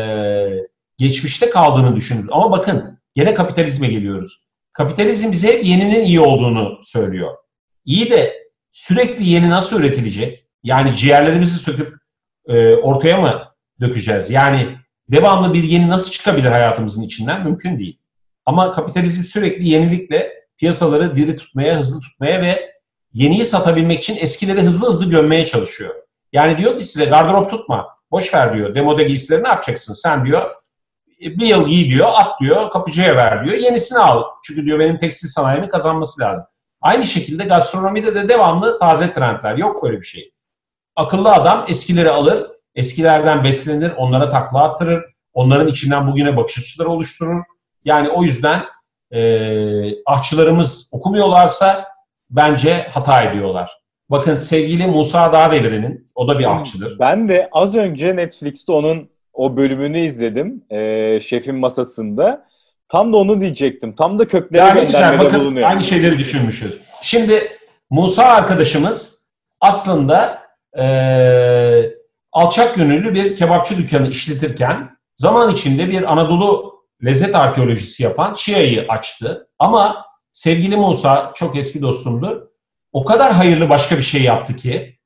geçmişte 0.97 1.49
kaldığını 1.49 1.95
düşünür. 1.95 2.29
Ama 2.31 2.51
bakın 2.51 2.99
gene 3.13 3.33
kapitalizme 3.33 3.87
geliyoruz. 3.87 4.47
Kapitalizm 4.73 5.31
bize 5.31 5.47
hep 5.47 5.65
yeninin 5.65 6.03
iyi 6.03 6.19
olduğunu 6.19 6.79
söylüyor. 6.81 7.37
İyi 7.85 8.11
de 8.11 8.33
sürekli 8.71 9.29
yeni 9.29 9.49
nasıl 9.49 9.79
üretilecek? 9.79 10.45
Yani 10.63 10.95
ciğerlerimizi 10.95 11.59
söküp 11.59 11.93
e, 12.47 12.75
ortaya 12.75 13.17
mı 13.17 13.43
dökeceğiz? 13.81 14.29
Yani 14.29 14.77
devamlı 15.09 15.53
bir 15.53 15.63
yeni 15.63 15.89
nasıl 15.89 16.11
çıkabilir 16.11 16.49
hayatımızın 16.51 17.01
içinden? 17.01 17.43
Mümkün 17.43 17.79
değil. 17.79 17.96
Ama 18.47 18.71
kapitalizm 18.71 19.23
sürekli 19.23 19.67
yenilikle 19.67 20.33
piyasaları 20.57 21.15
diri 21.15 21.35
tutmaya, 21.35 21.75
hızlı 21.75 22.01
tutmaya 22.01 22.41
ve 22.41 22.71
yeniyi 23.13 23.45
satabilmek 23.45 23.99
için 23.99 24.17
eskileri 24.19 24.61
hızlı 24.61 24.87
hızlı 24.87 25.09
gömmeye 25.09 25.45
çalışıyor. 25.45 25.95
Yani 26.31 26.57
diyor 26.57 26.79
ki 26.79 26.85
size 26.85 27.05
gardırop 27.05 27.49
tutma, 27.49 27.87
boş 28.11 28.33
ver 28.33 28.57
diyor. 28.57 28.75
Demode 28.75 29.03
giysileri 29.03 29.43
ne 29.43 29.47
yapacaksın? 29.47 29.93
Sen 29.93 30.25
diyor 30.25 30.55
bir 31.19 31.45
yıl 31.45 31.67
giy 31.67 31.91
diyor, 31.91 32.07
at 32.15 32.41
diyor, 32.41 32.69
kapıcıya 32.69 33.15
ver 33.15 33.45
diyor. 33.45 33.57
Yenisini 33.57 33.99
al. 33.99 34.23
Çünkü 34.43 34.65
diyor 34.65 34.79
benim 34.79 34.97
tekstil 34.97 35.27
sanayimi 35.27 35.69
kazanması 35.69 36.21
lazım. 36.21 36.43
Aynı 36.81 37.05
şekilde 37.05 37.43
gastronomide 37.43 38.15
de 38.15 38.29
devamlı 38.29 38.79
taze 38.79 39.13
trendler. 39.13 39.55
Yok 39.55 39.83
böyle 39.83 39.97
bir 39.97 40.05
şey. 40.05 40.31
Akıllı 40.95 41.31
adam 41.31 41.65
eskileri 41.67 42.09
alır, 42.09 42.47
eskilerden 42.75 43.43
beslenir, 43.43 43.91
onlara 43.97 44.29
takla 44.29 44.63
attırır, 44.63 45.03
onların 45.33 45.67
içinden 45.67 46.07
bugüne 46.07 46.37
bakış 46.37 46.59
açıları 46.59 46.89
oluşturur. 46.89 47.43
Yani 47.87 48.09
o 48.09 48.23
yüzden 48.23 48.63
e, 49.11 50.03
ahçılarımız 50.05 50.89
okumuyorlarsa 50.93 51.87
bence 52.29 52.87
hata 52.93 53.21
ediyorlar. 53.21 53.71
Bakın 54.09 54.37
sevgili 54.37 54.87
Musa 54.87 55.33
Dağdeviren'in, 55.33 56.07
o 56.15 56.27
da 56.27 56.39
bir 56.39 56.51
ahçıdır. 56.51 56.99
Ben 56.99 57.29
de 57.29 57.49
az 57.51 57.75
önce 57.75 58.15
Netflix'te 58.15 58.71
onun 58.71 59.09
o 59.33 59.57
bölümünü 59.57 59.99
izledim. 59.99 60.63
E, 60.69 61.19
şefin 61.19 61.55
masasında. 61.55 62.47
Tam 62.89 63.13
da 63.13 63.17
onu 63.17 63.41
diyecektim. 63.41 63.95
Tam 63.95 64.19
da 64.19 64.27
köklere 64.27 64.61
Yani 64.61 64.85
güzel, 64.85 65.19
bakın 65.19 65.39
bulunuyor. 65.39 65.69
aynı 65.69 65.83
şeyleri 65.83 66.17
düşünmüşüz. 66.17 66.79
Şimdi 67.01 67.57
Musa 67.89 68.23
arkadaşımız 68.23 69.29
aslında 69.61 70.39
e, 70.79 70.85
alçak 72.31 72.75
gönüllü 72.75 73.13
bir 73.13 73.35
kebapçı 73.35 73.77
dükkanı 73.77 74.07
işletirken 74.07 74.89
zaman 75.15 75.51
içinde 75.51 75.89
bir 75.89 76.11
Anadolu 76.13 76.76
lezzet 77.05 77.35
arkeolojisi 77.35 78.03
yapan 78.03 78.33
Şia'yı 78.33 78.85
açtı. 78.89 79.47
Ama 79.59 80.05
sevgili 80.31 80.77
Musa 80.77 81.31
çok 81.35 81.55
eski 81.55 81.81
dostumdur. 81.81 82.41
O 82.91 83.05
kadar 83.05 83.33
hayırlı 83.33 83.69
başka 83.69 83.97
bir 83.97 84.01
şey 84.01 84.23
yaptı 84.23 84.55
ki 84.55 84.99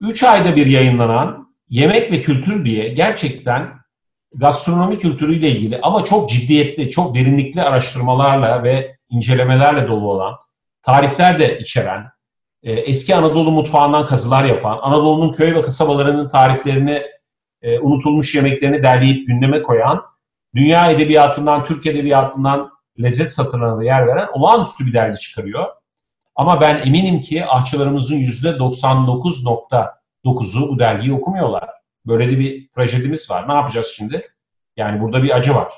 3 0.00 0.22
ayda 0.24 0.56
bir 0.56 0.66
yayınlanan 0.66 1.50
Yemek 1.68 2.12
ve 2.12 2.20
Kültür 2.20 2.64
diye 2.64 2.88
gerçekten 2.88 3.80
gastronomi 4.34 4.98
kültürüyle 4.98 5.50
ilgili 5.50 5.80
ama 5.82 6.04
çok 6.04 6.30
ciddiyetli, 6.30 6.90
çok 6.90 7.14
derinlikli 7.14 7.62
araştırmalarla 7.62 8.62
ve 8.64 8.96
incelemelerle 9.08 9.88
dolu 9.88 10.10
olan, 10.10 10.34
tarifler 10.82 11.38
de 11.38 11.58
içeren, 11.58 12.10
e, 12.62 12.72
eski 12.72 13.14
Anadolu 13.14 13.50
mutfağından 13.50 14.04
kazılar 14.04 14.44
yapan, 14.44 14.78
Anadolu'nun 14.82 15.32
köy 15.32 15.54
ve 15.54 15.62
kasabalarının 15.62 16.28
tariflerini, 16.28 17.02
e, 17.62 17.78
unutulmuş 17.78 18.34
yemeklerini 18.34 18.82
derleyip 18.82 19.28
gündeme 19.28 19.62
koyan, 19.62 20.02
dünya 20.54 20.90
edebiyatından, 20.90 21.64
Türk 21.64 21.86
edebiyatından 21.86 22.70
lezzet 23.02 23.32
satırlarına 23.32 23.84
yer 23.84 24.06
veren 24.06 24.28
olağanüstü 24.32 24.86
bir 24.86 24.92
dergi 24.92 25.18
çıkarıyor. 25.18 25.66
Ama 26.36 26.60
ben 26.60 26.76
eminim 26.76 27.20
ki 27.20 27.46
ahçılarımızın 27.46 28.16
%99.9'u 28.16 30.68
bu 30.68 30.78
dergiyi 30.78 31.12
okumuyorlar. 31.12 31.70
Böyle 32.06 32.32
de 32.32 32.38
bir 32.38 32.68
trajedimiz 32.68 33.30
var. 33.30 33.48
Ne 33.48 33.52
yapacağız 33.52 33.94
şimdi? 33.96 34.28
Yani 34.76 35.00
burada 35.00 35.22
bir 35.22 35.36
acı 35.36 35.54
var. 35.54 35.72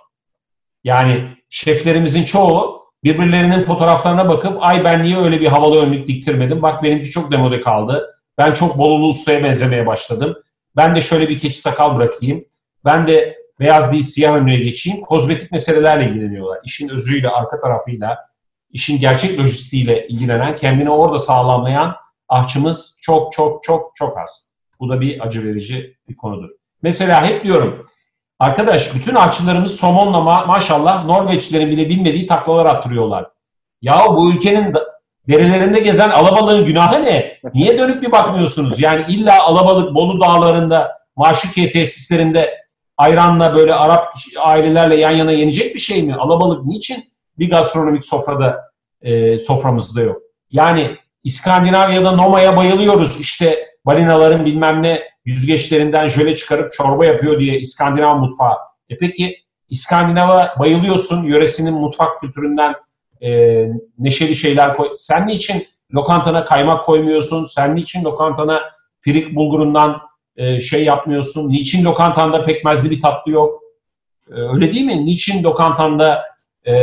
Yani 0.85 1.29
şeflerimizin 1.51 2.25
çoğu 2.25 2.83
birbirlerinin 3.05 3.63
fotoğraflarına 3.63 4.29
bakıp 4.29 4.63
ay 4.63 4.85
ben 4.85 5.03
niye 5.03 5.19
öyle 5.19 5.41
bir 5.41 5.47
havalı 5.47 5.83
önlük 5.83 6.09
diktirmedim? 6.09 6.63
Bak 6.63 6.83
benimki 6.83 7.11
çok 7.11 7.33
demode 7.33 7.61
kaldı. 7.61 8.19
Ben 8.39 8.53
çok 8.53 8.79
Bolulu 8.79 9.09
ustaya 9.09 9.45
benzemeye 9.45 9.87
başladım. 9.87 10.37
Ben 10.77 10.95
de 10.95 11.01
şöyle 11.01 11.29
bir 11.29 11.39
keçi 11.39 11.61
sakal 11.61 11.97
bırakayım. 11.97 12.45
Ben 12.85 13.07
de 13.07 13.42
beyaz 13.63 13.93
değil 13.93 14.03
siyah 14.03 14.35
önlüğe 14.35 14.57
geçeyim. 14.57 15.01
Kozmetik 15.01 15.53
meselelerle 15.53 16.07
ilgileniyorlar. 16.07 16.59
İşin 16.65 16.89
özüyle, 16.89 17.29
arka 17.29 17.61
tarafıyla, 17.61 18.19
işin 18.71 19.01
gerçek 19.01 19.39
lojistiğiyle 19.39 20.09
ilgilenen, 20.09 20.57
kendini 20.57 20.91
orada 20.91 21.19
sağlamlayan 21.19 21.97
ahçımız 22.29 22.99
çok 23.03 23.33
çok 23.33 23.63
çok 23.63 23.91
çok 23.95 24.19
az. 24.19 24.53
Bu 24.81 24.89
da 24.89 25.01
bir 25.01 25.27
acı 25.27 25.45
verici 25.45 25.97
bir 26.09 26.17
konudur. 26.17 26.49
Mesela 26.83 27.25
hep 27.27 27.45
diyorum, 27.45 27.87
arkadaş 28.39 28.95
bütün 28.95 29.15
ahçılarımız 29.15 29.77
somonla 29.77 30.19
ma- 30.19 30.47
maşallah 30.47 31.05
Norveçlilerin 31.05 31.71
bile 31.71 31.89
bilmediği 31.89 32.27
taklalar 32.27 32.67
attırıyorlar. 32.67 33.27
Ya 33.83 34.05
bu 34.09 34.33
ülkenin 34.33 34.75
da- 34.75 34.87
derelerinde 35.29 35.81
gezen 35.81 36.11
alabalığın 36.11 36.67
günahı 36.67 37.03
ne? 37.03 37.39
Niye 37.55 37.79
dönüp 37.79 38.03
bir 38.03 38.13
bakmıyorsunuz? 38.13 38.81
Yani 38.81 39.05
illa 39.09 39.43
alabalık 39.43 39.95
Bolu 39.95 40.21
dağlarında, 40.21 41.03
Maşukiye 41.17 41.71
tesislerinde 41.71 42.62
ayranla 43.03 43.55
böyle 43.55 43.75
Arap 43.75 44.15
ailelerle 44.41 44.97
yan 44.97 45.11
yana 45.11 45.33
yenecek 45.33 45.75
bir 45.75 45.81
şey 45.81 46.03
mi? 46.03 46.15
Alabalık 46.15 46.65
niçin 46.65 47.05
bir 47.39 47.51
gastronomik 47.51 48.05
sofrada 48.05 48.61
e, 49.03 49.39
soframızda 49.39 50.01
yok? 50.01 50.23
Yani 50.51 50.97
İskandinavya'da 51.25 52.13
Noma'ya 52.13 52.57
bayılıyoruz. 52.57 53.21
İşte 53.21 53.67
balinaların 53.87 54.45
bilmem 54.47 54.83
ne 54.83 55.03
yüzgeçlerinden 55.25 56.09
jöle 56.09 56.37
çıkarıp 56.37 56.73
çorba 56.73 57.07
yapıyor 57.07 57.41
diye 57.41 57.59
İskandinav 57.59 58.17
mutfağı. 58.17 58.57
E 58.89 58.97
peki 58.97 59.37
İskandinav'a 59.69 60.55
bayılıyorsun, 60.59 61.23
yöresinin 61.23 61.75
mutfak 61.75 62.21
kültüründen 62.21 62.75
e, 63.21 63.31
neşeli 63.99 64.35
şeyler 64.35 64.77
koy. 64.77 64.89
Sen 64.97 65.27
niçin 65.27 65.67
lokantana 65.95 66.45
kaymak 66.45 66.85
koymuyorsun? 66.85 67.45
Sen 67.45 67.77
niçin 67.77 68.05
lokantana 68.05 68.61
firik 69.01 69.35
bulgurundan 69.35 70.01
e, 70.37 70.61
şey 70.61 70.85
yapmıyorsun? 70.85 71.49
Niçin 71.49 71.85
lokantanda 71.85 72.43
pekmezli 72.43 72.91
bir 72.91 73.01
tatlı 73.01 73.33
yok? 73.33 73.63
E, 74.31 74.35
öyle 74.35 74.73
değil 74.73 74.85
mi? 74.85 75.07
Niçin 75.07 75.43
lokantanda 75.43 76.25
e, 76.67 76.75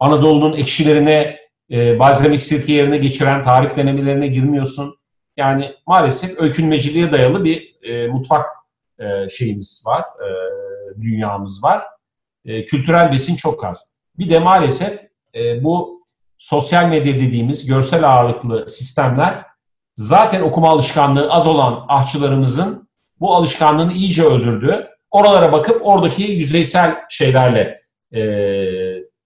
Anadolu'nun 0.00 0.52
ekşilerine 0.52 1.40
e, 1.70 1.98
balzamik 1.98 2.42
sirke 2.42 2.72
yerine 2.72 2.98
geçiren 2.98 3.42
tarif 3.42 3.76
denemelerine 3.76 4.26
girmiyorsun? 4.26 4.94
Yani 5.36 5.74
maalesef 5.86 6.40
öykünmeciliğe 6.40 7.12
dayalı 7.12 7.44
bir 7.44 7.74
e, 7.82 8.06
mutfak 8.06 8.48
e, 8.98 9.28
şeyimiz 9.28 9.84
var, 9.86 10.00
e, 10.00 10.28
dünyamız 11.02 11.64
var. 11.64 11.82
E, 12.44 12.64
kültürel 12.64 13.12
besin 13.12 13.36
çok 13.36 13.64
az. 13.64 13.94
Bir 14.18 14.30
de 14.30 14.38
maalesef 14.38 15.00
e, 15.34 15.64
bu 15.64 16.04
sosyal 16.38 16.88
medya 16.88 17.14
dediğimiz 17.14 17.66
görsel 17.66 18.04
ağırlıklı 18.04 18.68
sistemler 18.68 19.49
zaten 20.00 20.42
okuma 20.42 20.68
alışkanlığı 20.68 21.32
az 21.32 21.46
olan 21.46 21.84
ahçılarımızın 21.88 22.88
bu 23.20 23.34
alışkanlığını 23.34 23.92
iyice 23.92 24.24
öldürdü. 24.24 24.88
Oralara 25.10 25.52
bakıp 25.52 25.80
oradaki 25.86 26.22
yüzeysel 26.22 26.96
şeylerle 27.08 27.82
e, 28.12 28.20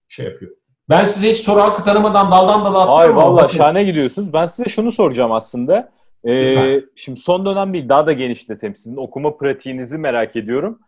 şey 0.07 0.25
yapıyor. 0.25 0.51
Ben 0.89 1.03
size 1.03 1.31
hiç 1.31 1.37
soru 1.37 1.61
hakkı 1.61 1.83
tanımadan 1.83 2.31
daldan 2.31 2.65
dala 2.65 2.81
atlıyorum. 2.81 3.17
ama 3.17 3.33
valla 3.33 3.47
şahane 3.47 3.83
gidiyorsunuz. 3.83 4.33
Ben 4.33 4.45
size 4.45 4.69
şunu 4.69 4.91
soracağım 4.91 5.31
aslında. 5.31 5.91
Ee, 6.23 6.45
Lütfen. 6.45 6.83
şimdi 6.95 7.19
son 7.19 7.45
dönem 7.45 7.73
bir 7.73 7.89
daha 7.89 8.07
da 8.07 8.13
genişletelim. 8.13 8.75
Sizin 8.75 8.97
okuma 8.97 9.37
pratiğinizi 9.37 9.97
merak 9.97 10.35
ediyorum. 10.35 10.79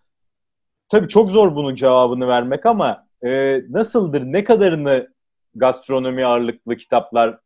Tabii 0.90 1.08
çok 1.08 1.32
zor 1.32 1.56
bunun 1.56 1.76
cevabını 1.76 2.28
vermek 2.28 2.66
ama 2.66 3.08
e, 3.26 3.62
nasıldır? 3.70 4.22
Ne 4.22 4.44
kadarını 4.44 5.08
gastronomi 5.56 6.26
ağırlıklı 6.26 6.78
kitaplar 6.78 7.40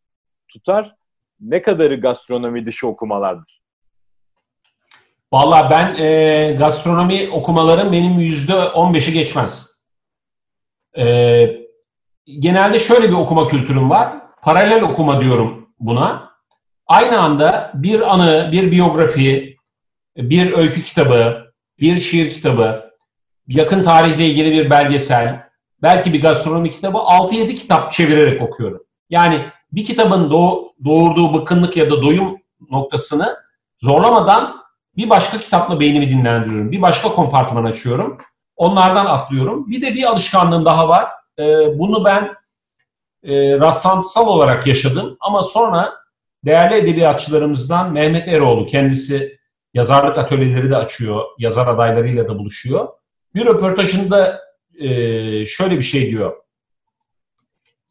tutar? 0.47 1.00
Ne 1.41 1.61
kadarı 1.61 2.01
gastronomi 2.01 2.65
dışı 2.65 2.87
okumalardır? 2.87 3.61
Valla 5.33 5.69
ben 5.69 5.95
e, 6.03 6.51
gastronomi 6.59 7.29
okumalarım 7.31 7.91
benim 7.91 8.19
yüzde 8.19 8.55
on 8.55 8.93
beşi 8.93 9.13
geçmez. 9.13 9.83
E, 10.97 11.05
genelde 12.25 12.79
şöyle 12.79 13.07
bir 13.07 13.13
okuma 13.13 13.47
kültürüm 13.47 13.89
var. 13.89 14.13
Paralel 14.41 14.83
okuma 14.83 15.21
diyorum 15.21 15.69
buna. 15.79 16.31
Aynı 16.87 17.19
anda 17.19 17.71
bir 17.75 18.13
anı, 18.13 18.49
bir 18.51 18.71
biyografi, 18.71 19.57
bir 20.17 20.53
öykü 20.53 20.83
kitabı, 20.83 21.53
bir 21.79 21.99
şiir 21.99 22.29
kitabı, 22.29 22.91
yakın 23.47 23.83
tarihle 23.83 24.25
ilgili 24.25 24.51
bir 24.51 24.69
belgesel, 24.69 25.43
belki 25.81 26.13
bir 26.13 26.21
gastronomi 26.21 26.71
kitabı 26.71 26.97
6-7 26.97 27.55
kitap 27.55 27.91
çevirerek 27.91 28.41
okuyorum. 28.41 28.83
Yani 29.09 29.45
bir 29.71 29.85
kitabın 29.85 30.29
doğ- 30.31 30.71
doğurduğu 30.85 31.33
bıkkınlık 31.33 31.77
ya 31.77 31.91
da 31.91 32.01
doyum 32.01 32.37
noktasını 32.69 33.35
zorlamadan 33.77 34.61
bir 34.97 35.09
başka 35.09 35.37
kitapla 35.37 35.79
beynimi 35.79 36.09
dinlendiriyorum. 36.09 36.71
Bir 36.71 36.81
başka 36.81 37.09
kompartman 37.09 37.63
açıyorum. 37.63 38.17
Onlardan 38.55 39.05
atlıyorum. 39.05 39.69
Bir 39.71 39.81
de 39.81 39.93
bir 39.95 40.03
alışkanlığım 40.03 40.65
daha 40.65 40.89
var. 40.89 41.07
Ee, 41.39 41.43
bunu 41.79 42.05
ben 42.05 42.33
e, 43.23 43.59
rastlantısal 43.59 44.27
olarak 44.27 44.67
yaşadım. 44.67 45.17
Ama 45.19 45.43
sonra 45.43 45.93
değerli 46.45 46.75
edebiyatçılarımızdan 46.75 47.91
Mehmet 47.91 48.27
Eroğlu 48.27 48.65
kendisi 48.65 49.37
yazarlık 49.73 50.17
atölyeleri 50.17 50.71
de 50.71 50.77
açıyor. 50.77 51.25
Yazar 51.37 51.67
adaylarıyla 51.67 52.27
da 52.27 52.39
buluşuyor. 52.39 52.87
Bir 53.35 53.45
röportajında 53.45 54.41
e, 54.79 54.89
şöyle 55.45 55.77
bir 55.77 55.83
şey 55.83 56.09
diyor. 56.11 56.33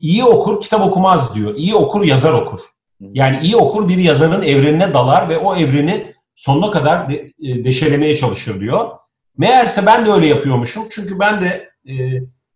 İyi 0.01 0.25
okur 0.25 0.61
kitap 0.61 0.81
okumaz 0.81 1.35
diyor. 1.35 1.55
İyi 1.55 1.75
okur 1.75 2.05
yazar 2.05 2.33
okur. 2.33 2.61
Yani 3.01 3.39
iyi 3.43 3.57
okur 3.57 3.89
bir 3.89 3.97
yazarın 3.97 4.43
evrenine 4.43 4.95
dalar 4.95 5.29
ve 5.29 5.39
o 5.39 5.57
evreni 5.57 6.15
sonuna 6.35 6.71
kadar 6.71 7.11
de, 7.11 7.33
e, 7.43 7.65
deşelemeye 7.65 8.17
çalışır 8.17 8.61
diyor. 8.61 8.91
Meğerse 9.39 9.87
ben 9.87 10.07
de 10.07 10.13
öyle 10.13 10.27
yapıyormuşum. 10.27 10.85
Çünkü 10.91 11.19
ben 11.19 11.41
de 11.41 11.71
e, 11.89 11.95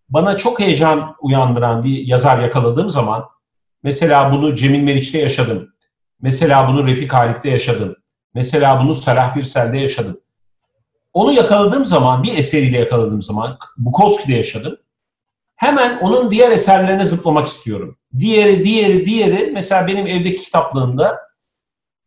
bana 0.08 0.36
çok 0.36 0.60
heyecan 0.60 1.14
uyandıran 1.20 1.84
bir 1.84 2.06
yazar 2.06 2.42
yakaladığım 2.42 2.90
zaman 2.90 3.24
mesela 3.82 4.32
bunu 4.32 4.54
Cemil 4.54 4.82
Meriç'te 4.82 5.18
yaşadım. 5.18 5.68
Mesela 6.20 6.68
bunu 6.68 6.86
Refik 6.86 7.12
Halit'te 7.12 7.50
yaşadım. 7.50 7.96
Mesela 8.34 8.80
bunu 8.80 8.94
Salah 8.94 9.36
Birsel'de 9.36 9.78
yaşadım. 9.78 10.16
Onu 11.12 11.32
yakaladığım 11.32 11.84
zaman, 11.84 12.22
bir 12.22 12.38
eseriyle 12.38 12.78
yakaladığım 12.78 13.22
zaman 13.22 13.58
Bukowski'de 13.76 14.36
yaşadım. 14.36 14.76
Hemen 15.56 15.98
onun 15.98 16.30
diğer 16.30 16.50
eserlerine 16.50 17.04
zıplamak 17.04 17.46
istiyorum. 17.46 17.98
Diğeri, 18.18 18.64
diğeri, 18.64 19.06
diğeri. 19.06 19.50
Mesela 19.54 19.86
benim 19.86 20.06
evdeki 20.06 20.42
kitaplığımda 20.42 21.20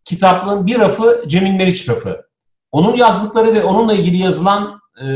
kitaplığın 0.05 0.67
bir 0.67 0.79
rafı 0.79 1.23
Cemil 1.27 1.51
Meriç 1.51 1.89
rafı. 1.89 2.27
Onun 2.71 2.95
yazdıkları 2.95 3.53
ve 3.53 3.63
onunla 3.63 3.93
ilgili 3.93 4.17
yazılan 4.17 4.79
e, 5.01 5.07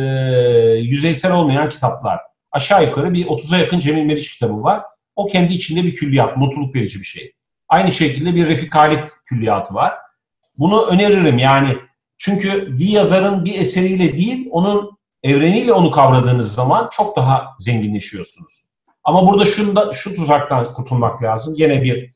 yüzeysel 0.79 1.33
olmayan 1.33 1.69
kitaplar. 1.69 2.19
aşağı 2.51 2.85
yukarı 2.85 3.13
bir 3.13 3.25
30'a 3.25 3.57
yakın 3.57 3.79
Cemil 3.79 4.03
Meriç 4.03 4.33
kitabı 4.33 4.63
var. 4.63 4.81
O 5.15 5.27
kendi 5.27 5.53
içinde 5.53 5.83
bir 5.83 5.95
külliyat, 5.95 6.37
mutluluk 6.37 6.75
verici 6.75 6.99
bir 6.99 7.05
şey. 7.05 7.33
Aynı 7.69 7.91
şekilde 7.91 8.35
bir 8.35 8.47
Refik 8.47 8.75
Halit 8.75 9.05
külliyatı 9.25 9.73
var. 9.73 9.93
Bunu 10.57 10.85
öneririm 10.85 11.37
yani. 11.37 11.77
Çünkü 12.17 12.79
bir 12.79 12.87
yazarın 12.87 13.45
bir 13.45 13.59
eseriyle 13.59 14.17
değil, 14.17 14.47
onun 14.51 14.97
evreniyle 15.23 15.73
onu 15.73 15.91
kavradığınız 15.91 16.53
zaman 16.53 16.89
çok 16.91 17.17
daha 17.17 17.55
zenginleşiyorsunuz. 17.59 18.65
Ama 19.03 19.27
burada 19.27 19.45
şunda, 19.45 19.93
şu 19.93 20.15
tuzaktan 20.15 20.73
kurtulmak 20.73 21.23
lazım. 21.23 21.53
Yine 21.57 21.83
bir 21.83 22.13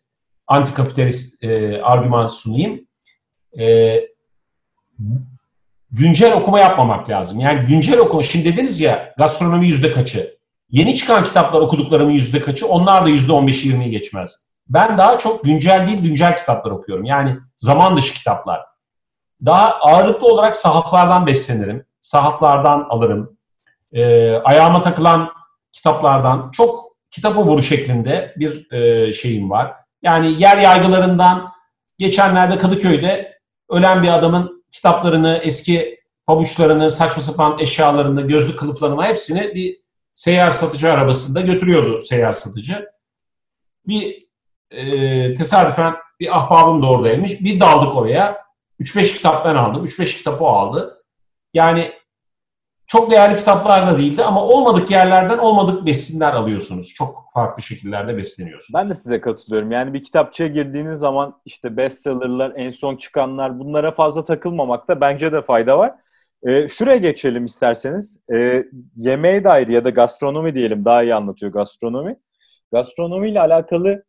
antikapitalist 0.48 1.44
e, 1.44 1.82
argüman 1.82 2.28
sunayım. 2.28 2.88
E, 3.60 3.96
güncel 5.92 6.34
okuma 6.34 6.60
yapmamak 6.60 7.10
lazım. 7.10 7.40
Yani 7.40 7.66
güncel 7.66 8.00
okuma, 8.00 8.24
şimdi 8.24 8.46
dediniz 8.46 8.80
ya 8.80 9.14
gastronomi 9.18 9.68
yüzde 9.68 9.92
kaçı? 9.92 10.38
Yeni 10.70 10.96
çıkan 10.96 11.24
kitaplar 11.24 11.62
okuduklarımın 11.62 12.12
yüzde 12.12 12.42
kaçı? 12.42 12.68
Onlar 12.68 13.06
da 13.06 13.10
yüzde 13.10 13.32
15-20'yi 13.32 13.92
geçmez. 13.92 14.46
Ben 14.68 14.98
daha 14.98 15.18
çok 15.18 15.44
güncel 15.44 15.88
değil, 15.88 16.02
güncel 16.02 16.38
kitaplar 16.38 16.72
okuyorum. 16.72 17.06
Yani 17.06 17.38
zaman 17.56 17.98
dışı 17.98 18.14
kitaplar. 18.14 18.62
Daha 19.46 19.74
ağırlıklı 19.74 20.28
olarak 20.28 20.56
sahaflardan 20.56 21.26
beslenirim. 21.26 21.86
Sahaflardan 22.06 22.86
alırım. 22.90 23.38
E, 23.94 24.32
ayağıma 24.36 24.82
takılan 24.82 25.30
kitaplardan 25.72 26.52
çok 26.52 26.98
kitap 27.12 27.38
oburu 27.38 27.62
şeklinde 27.62 28.34
bir 28.38 28.72
e, 28.72 29.14
şeyim 29.14 29.50
var. 29.50 29.74
Yani 30.02 30.42
yer 30.42 30.58
yaygılarından 30.58 31.52
geçenlerde 31.98 32.58
Kadıköy'de 32.58 33.40
ölen 33.70 34.04
bir 34.04 34.08
adamın 34.08 34.66
kitaplarını, 34.72 35.40
eski 35.44 36.00
pabuçlarını, 36.28 36.92
saçma 36.92 37.24
sapan 37.24 37.60
eşyalarını, 37.60 38.22
gözlük 38.28 38.60
kılıflarını 38.60 39.04
hepsini 39.04 39.56
bir 39.56 39.78
seyyar 40.16 40.52
satıcı 40.52 40.92
arabasında 40.92 41.42
götürüyordu 41.42 42.02
seyyar 42.02 42.34
satıcı. 42.34 42.90
Bir 43.88 44.28
e, 44.72 45.34
tesadüfen 45.34 45.96
bir 46.20 46.38
ahbabım 46.38 46.84
da 46.84 46.88
oradaymış. 46.88 47.42
Bir 47.42 47.60
daldık 47.60 47.96
oraya. 47.96 48.46
3-5 48.80 49.04
kitap 49.14 49.46
ben 49.46 49.56
aldım. 49.56 49.86
3-5 49.86 50.18
kitap 50.18 50.42
o 50.42 50.48
aldı. 50.48 51.05
Yani 51.56 51.92
çok 52.88 53.12
değerli 53.12 53.36
kitaplar 53.36 53.88
da 53.88 53.98
değildi 53.98 54.24
ama 54.24 54.44
olmadık 54.44 54.92
yerlerden 54.92 55.38
olmadık 55.38 55.86
besinler 55.86 56.34
alıyorsunuz. 56.34 56.94
Çok 56.94 57.26
farklı 57.34 57.64
şekillerde 57.64 58.18
besleniyorsunuz. 58.18 58.82
Ben 58.84 58.90
de 58.90 58.96
size 58.96 59.22
katılıyorum. 59.22 59.72
Yani 59.72 59.94
bir 59.94 60.04
kitapçıya 60.04 60.50
girdiğiniz 60.50 61.00
zaman 61.00 61.42
işte 61.46 61.78
bestsellerlar, 61.78 62.54
en 62.56 62.70
son 62.70 62.96
çıkanlar 62.96 63.60
bunlara 63.60 63.92
fazla 63.92 64.24
takılmamakta 64.26 65.02
bence 65.02 65.32
de 65.32 65.42
fayda 65.42 65.78
var. 65.78 65.96
Ee, 66.48 66.68
şuraya 66.68 66.98
geçelim 66.98 67.46
isterseniz. 67.46 68.20
Ee, 68.34 68.66
yemeğe 68.96 69.44
dair 69.44 69.68
ya 69.68 69.86
da 69.86 69.90
gastronomi 69.90 70.56
diyelim 70.56 70.86
daha 70.86 71.04
iyi 71.04 71.16
anlatıyor 71.16 71.52
gastronomi. 71.52 72.18
Gastronomi 72.72 73.30
ile 73.30 73.40
alakalı 73.40 74.04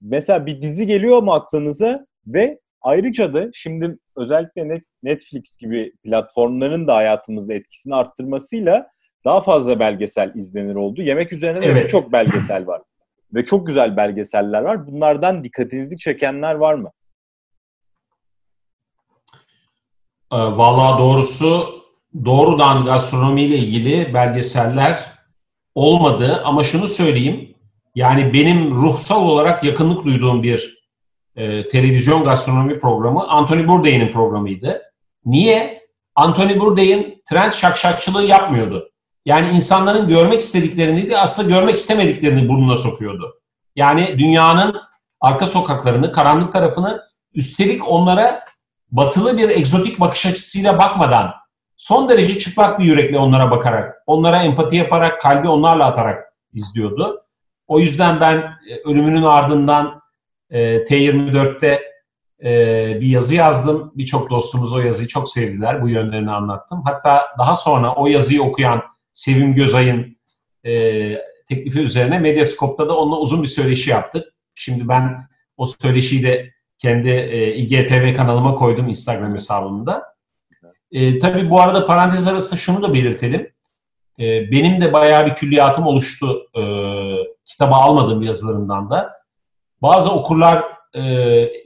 mesela 0.00 0.46
bir 0.46 0.62
dizi 0.62 0.86
geliyor 0.86 1.22
mu 1.22 1.32
aklınıza 1.32 2.06
ve 2.26 2.60
ayrıca 2.84 3.34
da 3.34 3.50
şimdi 3.52 3.98
özellikle 4.16 4.82
Netflix 5.02 5.56
gibi 5.56 5.92
platformların 6.04 6.86
da 6.86 6.94
hayatımızda 6.94 7.54
etkisini 7.54 7.94
arttırmasıyla 7.94 8.86
daha 9.24 9.40
fazla 9.40 9.78
belgesel 9.78 10.32
izlenir 10.34 10.74
oldu. 10.74 11.02
Yemek 11.02 11.32
üzerine 11.32 11.60
de 11.60 11.66
evet. 11.66 11.90
çok 11.90 12.12
belgesel 12.12 12.66
var. 12.66 12.82
Ve 13.34 13.46
çok 13.46 13.66
güzel 13.66 13.96
belgeseller 13.96 14.62
var. 14.62 14.86
Bunlardan 14.86 15.44
dikkatinizi 15.44 15.98
çekenler 15.98 16.54
var 16.54 16.74
mı? 16.74 16.90
E, 20.32 20.36
Valla 20.36 20.98
doğrusu 20.98 21.66
doğrudan 22.24 22.84
gastronomiyle 22.84 23.56
ilgili 23.56 24.14
belgeseller 24.14 24.98
olmadı 25.74 26.42
ama 26.44 26.64
şunu 26.64 26.88
söyleyeyim. 26.88 27.54
Yani 27.94 28.32
benim 28.32 28.70
ruhsal 28.70 29.28
olarak 29.28 29.64
yakınlık 29.64 30.04
duyduğum 30.04 30.42
bir 30.42 30.83
e, 31.36 31.68
televizyon 31.68 32.24
gastronomi 32.24 32.78
programı 32.78 33.28
Anthony 33.28 33.68
Bourdain'in 33.68 34.12
programıydı. 34.12 34.82
Niye? 35.24 35.84
Anthony 36.14 36.60
Bourdain 36.60 37.22
trend 37.28 37.52
şakşakçılığı 37.52 38.24
yapmıyordu. 38.24 38.90
Yani 39.24 39.48
insanların 39.48 40.08
görmek 40.08 40.40
istediklerini 40.40 41.10
de 41.10 41.18
aslında 41.18 41.48
görmek 41.48 41.76
istemediklerini 41.76 42.48
burnuna 42.48 42.76
sokuyordu. 42.76 43.40
Yani 43.76 44.18
dünyanın 44.18 44.76
arka 45.20 45.46
sokaklarını, 45.46 46.12
karanlık 46.12 46.52
tarafını 46.52 47.02
üstelik 47.34 47.90
onlara 47.90 48.44
batılı 48.90 49.38
bir 49.38 49.48
egzotik 49.48 50.00
bakış 50.00 50.26
açısıyla 50.26 50.78
bakmadan 50.78 51.34
son 51.76 52.08
derece 52.08 52.38
çıplak 52.38 52.78
bir 52.78 52.84
yürekle 52.84 53.18
onlara 53.18 53.50
bakarak, 53.50 53.94
onlara 54.06 54.42
empati 54.42 54.76
yaparak, 54.76 55.20
kalbi 55.20 55.48
onlarla 55.48 55.86
atarak 55.86 56.24
izliyordu. 56.52 57.24
O 57.66 57.78
yüzden 57.78 58.20
ben 58.20 58.36
e, 58.36 58.80
ölümünün 58.84 59.22
ardından 59.22 60.00
e, 60.54 60.84
T24'te 60.84 61.82
e, 62.44 63.00
bir 63.00 63.06
yazı 63.06 63.34
yazdım. 63.34 63.92
Birçok 63.94 64.30
dostumuz 64.30 64.72
o 64.72 64.80
yazıyı 64.80 65.08
çok 65.08 65.30
sevdiler. 65.30 65.82
Bu 65.82 65.88
yönlerini 65.88 66.30
anlattım. 66.30 66.82
Hatta 66.84 67.22
daha 67.38 67.56
sonra 67.56 67.94
o 67.94 68.06
yazıyı 68.06 68.42
okuyan 68.42 68.82
Sevim 69.12 69.54
Gözay'ın 69.54 70.16
e, 70.64 70.72
teklifi 71.48 71.80
üzerine 71.80 72.18
Medyascope'da 72.18 72.88
da 72.88 72.96
onunla 72.96 73.18
uzun 73.18 73.42
bir 73.42 73.48
söyleşi 73.48 73.90
yaptık. 73.90 74.24
Şimdi 74.54 74.88
ben 74.88 75.28
o 75.56 75.66
söyleşiyi 75.66 76.22
de 76.22 76.50
kendi 76.78 77.08
e, 77.08 77.54
IGTV 77.54 78.14
kanalıma 78.14 78.54
koydum 78.54 78.88
Instagram 78.88 79.32
hesabımda. 79.32 80.02
E, 80.92 81.18
tabii 81.18 81.50
bu 81.50 81.60
arada 81.60 81.86
parantez 81.86 82.26
arasında 82.26 82.56
şunu 82.56 82.82
da 82.82 82.94
belirtelim. 82.94 83.54
Benim 84.18 84.80
de 84.80 84.92
bayağı 84.92 85.26
bir 85.26 85.34
külliyatım 85.34 85.86
oluştu 85.86 86.46
kitaba 87.44 87.76
almadığım 87.76 88.22
yazılarımdan 88.22 88.90
da. 88.90 89.23
Bazı 89.84 90.10
okurlar 90.10 90.64
e, 90.96 91.02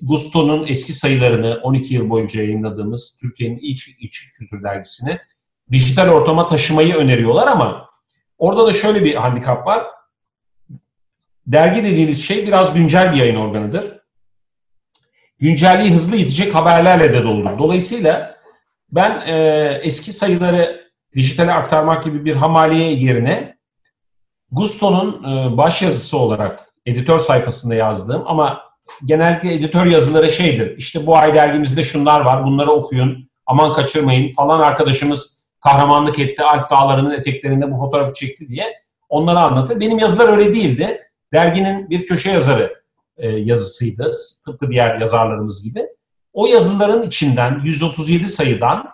Gusto'nun 0.03 0.67
eski 0.67 0.93
sayılarını 0.93 1.61
12 1.63 1.95
yıl 1.95 2.11
boyunca 2.11 2.43
yayınladığımız 2.43 3.19
Türkiye'nin 3.21 3.59
iç, 3.59 3.89
iç 4.01 4.33
kültür 4.39 4.63
dergisini 4.63 5.19
dijital 5.73 6.09
ortama 6.09 6.47
taşımayı 6.47 6.95
öneriyorlar 6.95 7.47
ama 7.47 7.87
orada 8.39 8.67
da 8.67 8.73
şöyle 8.73 9.05
bir 9.05 9.15
handikap 9.15 9.67
var. 9.67 9.87
Dergi 11.47 11.85
dediğiniz 11.85 12.25
şey 12.25 12.47
biraz 12.47 12.75
güncel 12.75 13.13
bir 13.13 13.19
yayın 13.19 13.37
organıdır. 13.37 13.99
Güncelliği 15.39 15.93
hızlı 15.93 16.17
yetecek 16.17 16.55
haberlerle 16.55 17.13
de 17.13 17.25
doludur. 17.25 17.59
Dolayısıyla 17.59 18.37
ben 18.91 19.23
e, 19.27 19.81
eski 19.83 20.13
sayıları 20.13 20.91
dijitale 21.15 21.53
aktarmak 21.53 22.05
gibi 22.05 22.25
bir 22.25 22.37
hamaliye 22.37 22.93
yerine 22.93 23.59
Gusto'nun 24.51 25.25
e, 25.25 25.57
baş 25.57 25.83
yazısı 25.83 26.19
olarak 26.19 26.68
editör 26.89 27.19
sayfasında 27.19 27.75
yazdığım 27.75 28.23
ama 28.27 28.61
genellikle 29.05 29.55
editör 29.55 29.87
yazıları 29.87 30.31
şeydir. 30.31 30.77
İşte 30.79 31.07
bu 31.07 31.17
ay 31.17 31.35
dergimizde 31.35 31.83
şunlar 31.83 32.21
var, 32.21 32.45
bunları 32.45 32.71
okuyun, 32.71 33.31
aman 33.47 33.73
kaçırmayın 33.73 34.33
falan 34.33 34.61
arkadaşımız 34.61 35.39
kahramanlık 35.61 36.19
etti, 36.19 36.43
Alp 36.43 36.71
Dağları'nın 36.71 37.11
eteklerinde 37.11 37.71
bu 37.71 37.77
fotoğrafı 37.77 38.13
çekti 38.13 38.49
diye 38.49 38.65
onları 39.09 39.39
anlatır. 39.39 39.81
Benim 39.81 39.99
yazılar 39.99 40.29
öyle 40.29 40.55
değildi. 40.55 41.03
Derginin 41.33 41.91
bir 41.91 42.07
köşe 42.07 42.31
yazarı 42.31 42.75
e, 43.17 43.29
yazısıydı, 43.29 44.11
tıpkı 44.45 44.71
diğer 44.71 45.01
yazarlarımız 45.01 45.65
gibi. 45.65 45.87
O 46.33 46.47
yazıların 46.47 47.03
içinden 47.03 47.61
137 47.65 48.27
sayıdan 48.27 48.89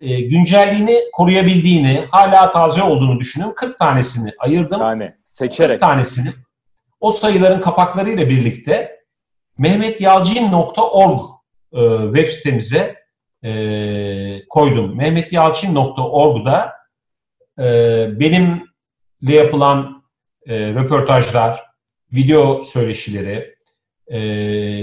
e, 0.00 0.20
güncelliğini 0.20 0.98
koruyabildiğini, 1.12 2.06
hala 2.10 2.50
taze 2.50 2.82
olduğunu 2.82 3.20
düşünün. 3.20 3.52
40 3.56 3.78
tanesini 3.78 4.32
ayırdım. 4.38 4.80
Yani 4.80 5.12
seçerek. 5.24 5.80
40 5.80 5.80
tanesini 5.80 6.32
o 7.02 7.10
sayıların 7.10 7.60
kapaklarıyla 7.60 8.28
birlikte 8.28 9.00
mehmetyalcin.org 9.58 11.20
e, 11.72 11.80
web 12.04 12.28
sitemize 12.28 12.96
e, 13.44 13.52
koydum. 14.48 14.96
mehmetyalcin.org'da 14.96 16.72
e, 17.58 17.64
benimle 18.20 18.62
yapılan 19.24 20.02
röportajlar, 20.48 21.62
video 22.12 22.62
söyleşileri, 22.62 23.54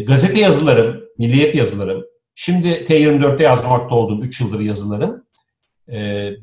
gazete 0.06 0.40
yazılarım, 0.40 1.04
milliyet 1.18 1.56
yazılarım, 1.56 2.06
şimdi 2.36 2.68
T24'te 2.68 3.44
yazmakta 3.44 3.96
olduğum 3.96 4.22
3 4.22 4.42
yıldır 4.42 4.60
yazılarım, 4.60 5.26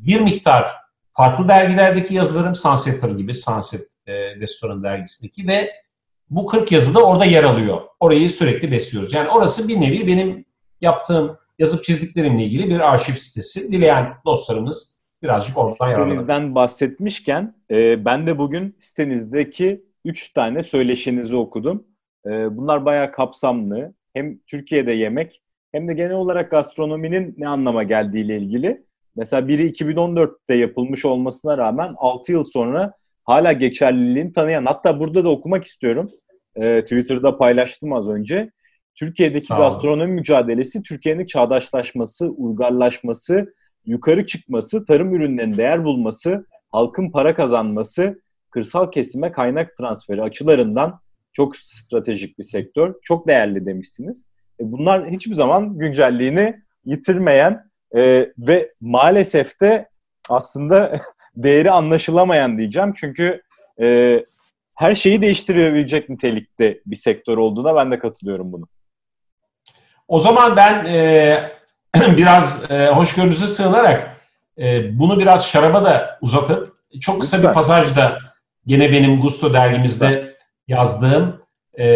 bir 0.07 0.21
miktar 0.21 0.86
farklı 1.17 1.49
dergilerdeki 1.49 2.15
yazılarım, 2.15 2.55
Sunsetter 2.55 3.09
gibi, 3.09 3.35
Sunset 3.35 3.89
e, 4.07 4.37
Restoran 4.37 4.83
dergisindeki 4.83 5.49
ve 5.49 5.71
bu 6.31 6.47
40 6.47 6.73
yazı 6.73 6.95
da 6.95 7.07
orada 7.07 7.25
yer 7.25 7.45
alıyor. 7.45 7.81
Orayı 8.01 8.31
sürekli 8.31 8.71
besliyoruz. 8.71 9.13
Yani 9.13 9.29
orası 9.29 9.69
bir 9.69 9.81
nevi 9.81 10.07
benim 10.07 10.45
yaptığım 10.81 11.39
yazıp 11.59 11.85
çizdiklerimle 11.85 12.45
ilgili 12.45 12.69
bir 12.69 12.81
arşiv 12.81 13.13
sitesi. 13.13 13.73
Dileyen 13.73 14.15
dostlarımız 14.25 14.97
birazcık 15.23 15.59
oradan 15.59 15.89
yararlanır. 15.89 16.11
Sitenizden 16.11 16.55
bahsetmişken 16.55 17.55
e, 17.71 18.05
ben 18.05 18.27
de 18.27 18.39
bugün 18.39 18.77
sitenizdeki 18.81 19.85
3 20.05 20.33
tane 20.33 20.63
söyleşinizi 20.63 21.37
okudum. 21.37 21.87
E, 22.27 22.57
bunlar 22.57 22.85
bayağı 22.85 23.13
kapsamlı. 23.13 23.95
Hem 24.15 24.39
Türkiye'de 24.39 24.93
yemek 24.93 25.43
hem 25.73 25.89
de 25.89 25.95
genel 25.95 26.15
olarak 26.15 26.51
gastronominin 26.51 27.35
ne 27.39 27.49
anlama 27.49 27.83
geldiğiyle 27.83 28.37
ilgili. 28.37 28.86
Mesela 29.17 29.49
biri 29.49 29.71
2014'te 29.71 30.55
yapılmış 30.55 31.05
olmasına 31.05 31.59
rağmen 31.59 31.95
6 31.97 32.33
yıl 32.33 32.43
sonra 32.43 32.93
hala 33.25 33.53
geçerliliğini 33.53 34.33
tanıyan. 34.33 34.65
Hatta 34.65 35.01
burada 35.01 35.25
da 35.25 35.29
okumak 35.29 35.65
istiyorum. 35.65 36.11
Ee, 36.57 36.83
Twitter'da 36.83 37.39
paylaştım 37.39 37.93
az 37.93 38.09
önce. 38.09 38.51
Türkiye'deki 38.95 39.49
gastronomi 39.49 40.13
mücadelesi 40.13 40.83
Türkiye'nin 40.83 41.27
çağdaşlaşması, 41.27 42.29
uygarlaşması, 42.29 43.55
yukarı 43.87 44.27
çıkması, 44.27 44.85
tarım 44.85 45.15
ürünlerinin 45.15 45.57
değer 45.57 45.85
bulması, 45.85 46.47
halkın 46.73 47.11
para 47.11 47.35
kazanması, 47.35 48.21
kırsal 48.51 48.91
kesime 48.91 49.33
kaynak 49.33 49.77
transferi 49.77 50.23
açılarından 50.23 51.01
çok 51.33 51.57
stratejik 51.57 52.39
bir 52.39 52.45
sektör. 52.45 52.95
Çok 53.03 53.29
değerli 53.29 53.67
demişsiniz. 53.67 54.27
E 54.61 54.73
bunlar 54.73 55.11
hiçbir 55.11 55.35
zaman 55.35 55.79
güncelliğini 55.79 56.57
yitirmeyen 56.85 57.71
e, 57.97 58.33
ve 58.39 58.73
maalesef 58.81 59.61
de 59.61 59.89
aslında 60.29 61.01
değeri 61.37 61.71
anlaşılamayan 61.71 62.59
diyeceğim. 62.59 62.93
Çünkü 62.97 63.43
e, 63.83 64.19
her 64.75 64.95
şeyi 64.95 65.23
değiştirebilecek 65.23 66.09
nitelikte 66.09 66.81
bir 66.87 66.97
sektör 66.97 67.37
olduğuna 67.37 67.77
ben 67.77 67.91
de 67.91 67.99
katılıyorum 67.99 68.53
bunu. 68.53 68.69
O 70.09 70.19
zaman 70.19 70.57
ben 70.57 70.85
e, 70.85 71.51
biraz 72.17 72.71
e, 72.71 72.89
hoşgörünüze 72.89 73.49
sığınarak 73.49 74.17
e, 74.59 74.99
bunu 74.99 75.19
biraz 75.19 75.49
şaraba 75.49 75.85
da 75.85 76.19
uzatıp 76.21 76.69
çok 77.01 77.21
kısa 77.21 77.37
Lütfen. 77.37 77.51
bir 77.51 77.55
pasajda 77.55 78.19
gene 78.67 78.93
benim 78.93 79.21
Gusto 79.21 79.53
dergimizde 79.53 80.09
Lütfen. 80.11 80.35
yazdığım 80.69 81.37
e, 81.79 81.87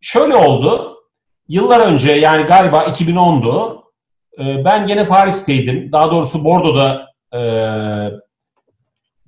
şöyle 0.00 0.34
oldu. 0.34 0.98
Yıllar 1.48 1.80
önce 1.80 2.12
yani 2.12 2.42
galiba 2.42 2.84
2010'du. 2.84 3.82
E, 4.38 4.64
ben 4.64 4.86
gene 4.86 5.06
Paris'teydim. 5.06 5.92
Daha 5.92 6.10
doğrusu 6.10 6.44
Bordo'da 6.44 7.06
e, 7.34 7.40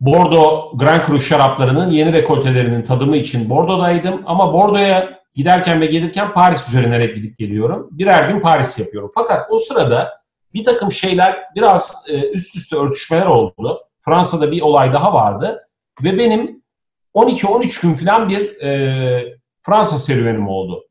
Bordo 0.00 0.72
Grand 0.76 1.04
Cru 1.04 1.20
şaraplarının 1.20 1.90
yeni 1.90 2.12
rekoltelerinin 2.12 2.82
tadımı 2.82 3.16
için 3.16 3.50
Bordo'daydım. 3.50 4.22
Ama 4.26 4.52
Bordo'ya 4.52 5.20
giderken 5.34 5.80
ve 5.80 5.86
gelirken 5.86 6.32
Paris 6.32 6.68
üzerinden 6.68 7.00
hep 7.00 7.14
gidip 7.14 7.38
geliyorum. 7.38 7.88
Birer 7.90 8.28
gün 8.28 8.40
Paris 8.40 8.78
yapıyorum. 8.78 9.10
Fakat 9.14 9.46
o 9.50 9.58
sırada 9.58 10.24
bir 10.54 10.64
takım 10.64 10.92
şeyler 10.92 11.38
biraz 11.54 12.04
e, 12.08 12.30
üst 12.30 12.56
üste 12.56 12.76
örtüşmeler 12.76 13.26
oldu. 13.26 13.80
Fransa'da 14.04 14.52
bir 14.52 14.62
olay 14.62 14.92
daha 14.92 15.14
vardı. 15.14 15.68
Ve 16.04 16.18
benim 16.18 16.62
12-13 17.14 17.82
gün 17.82 17.94
falan 17.94 18.28
bir 18.28 18.60
e, 18.60 19.38
Fransa 19.62 19.98
serüvenim 19.98 20.48
oldu. 20.48 20.84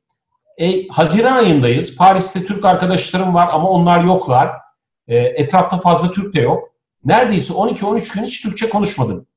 E, 0.58 0.88
Haziran 0.88 1.36
ayındayız. 1.36 1.98
Paris'te 1.98 2.46
Türk 2.46 2.66
arkadaşlarım 2.66 3.34
var 3.34 3.50
ama 3.52 3.70
onlar 3.70 4.04
yoklar. 4.04 4.52
E, 5.08 5.18
etrafta 5.18 5.78
fazla 5.78 6.12
Türk 6.12 6.34
de 6.36 6.42
yok. 6.42 6.70
Neredeyse 7.06 7.54
12-13 7.54 8.14
gün 8.14 8.24
hiç 8.24 8.42
Türkçe 8.42 8.70
konuşmadım. 8.70 9.28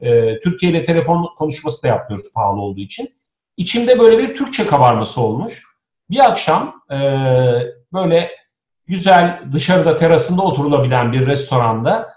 E, 0.00 0.38
Türkiye 0.38 0.72
ile 0.72 0.84
telefon 0.84 1.28
konuşması 1.38 1.82
da 1.82 1.88
yapmıyoruz 1.88 2.32
pahalı 2.34 2.60
olduğu 2.60 2.80
için. 2.80 3.08
İçimde 3.56 3.98
böyle 3.98 4.18
bir 4.18 4.34
Türkçe 4.34 4.66
kabarması 4.66 5.20
olmuş. 5.20 5.62
Bir 6.10 6.30
akşam 6.30 6.82
e, 6.90 6.96
böyle 7.92 8.30
güzel 8.86 9.42
dışarıda 9.52 9.94
terasında 9.96 10.42
oturulabilen 10.42 11.12
bir 11.12 11.26
restoranda 11.26 12.14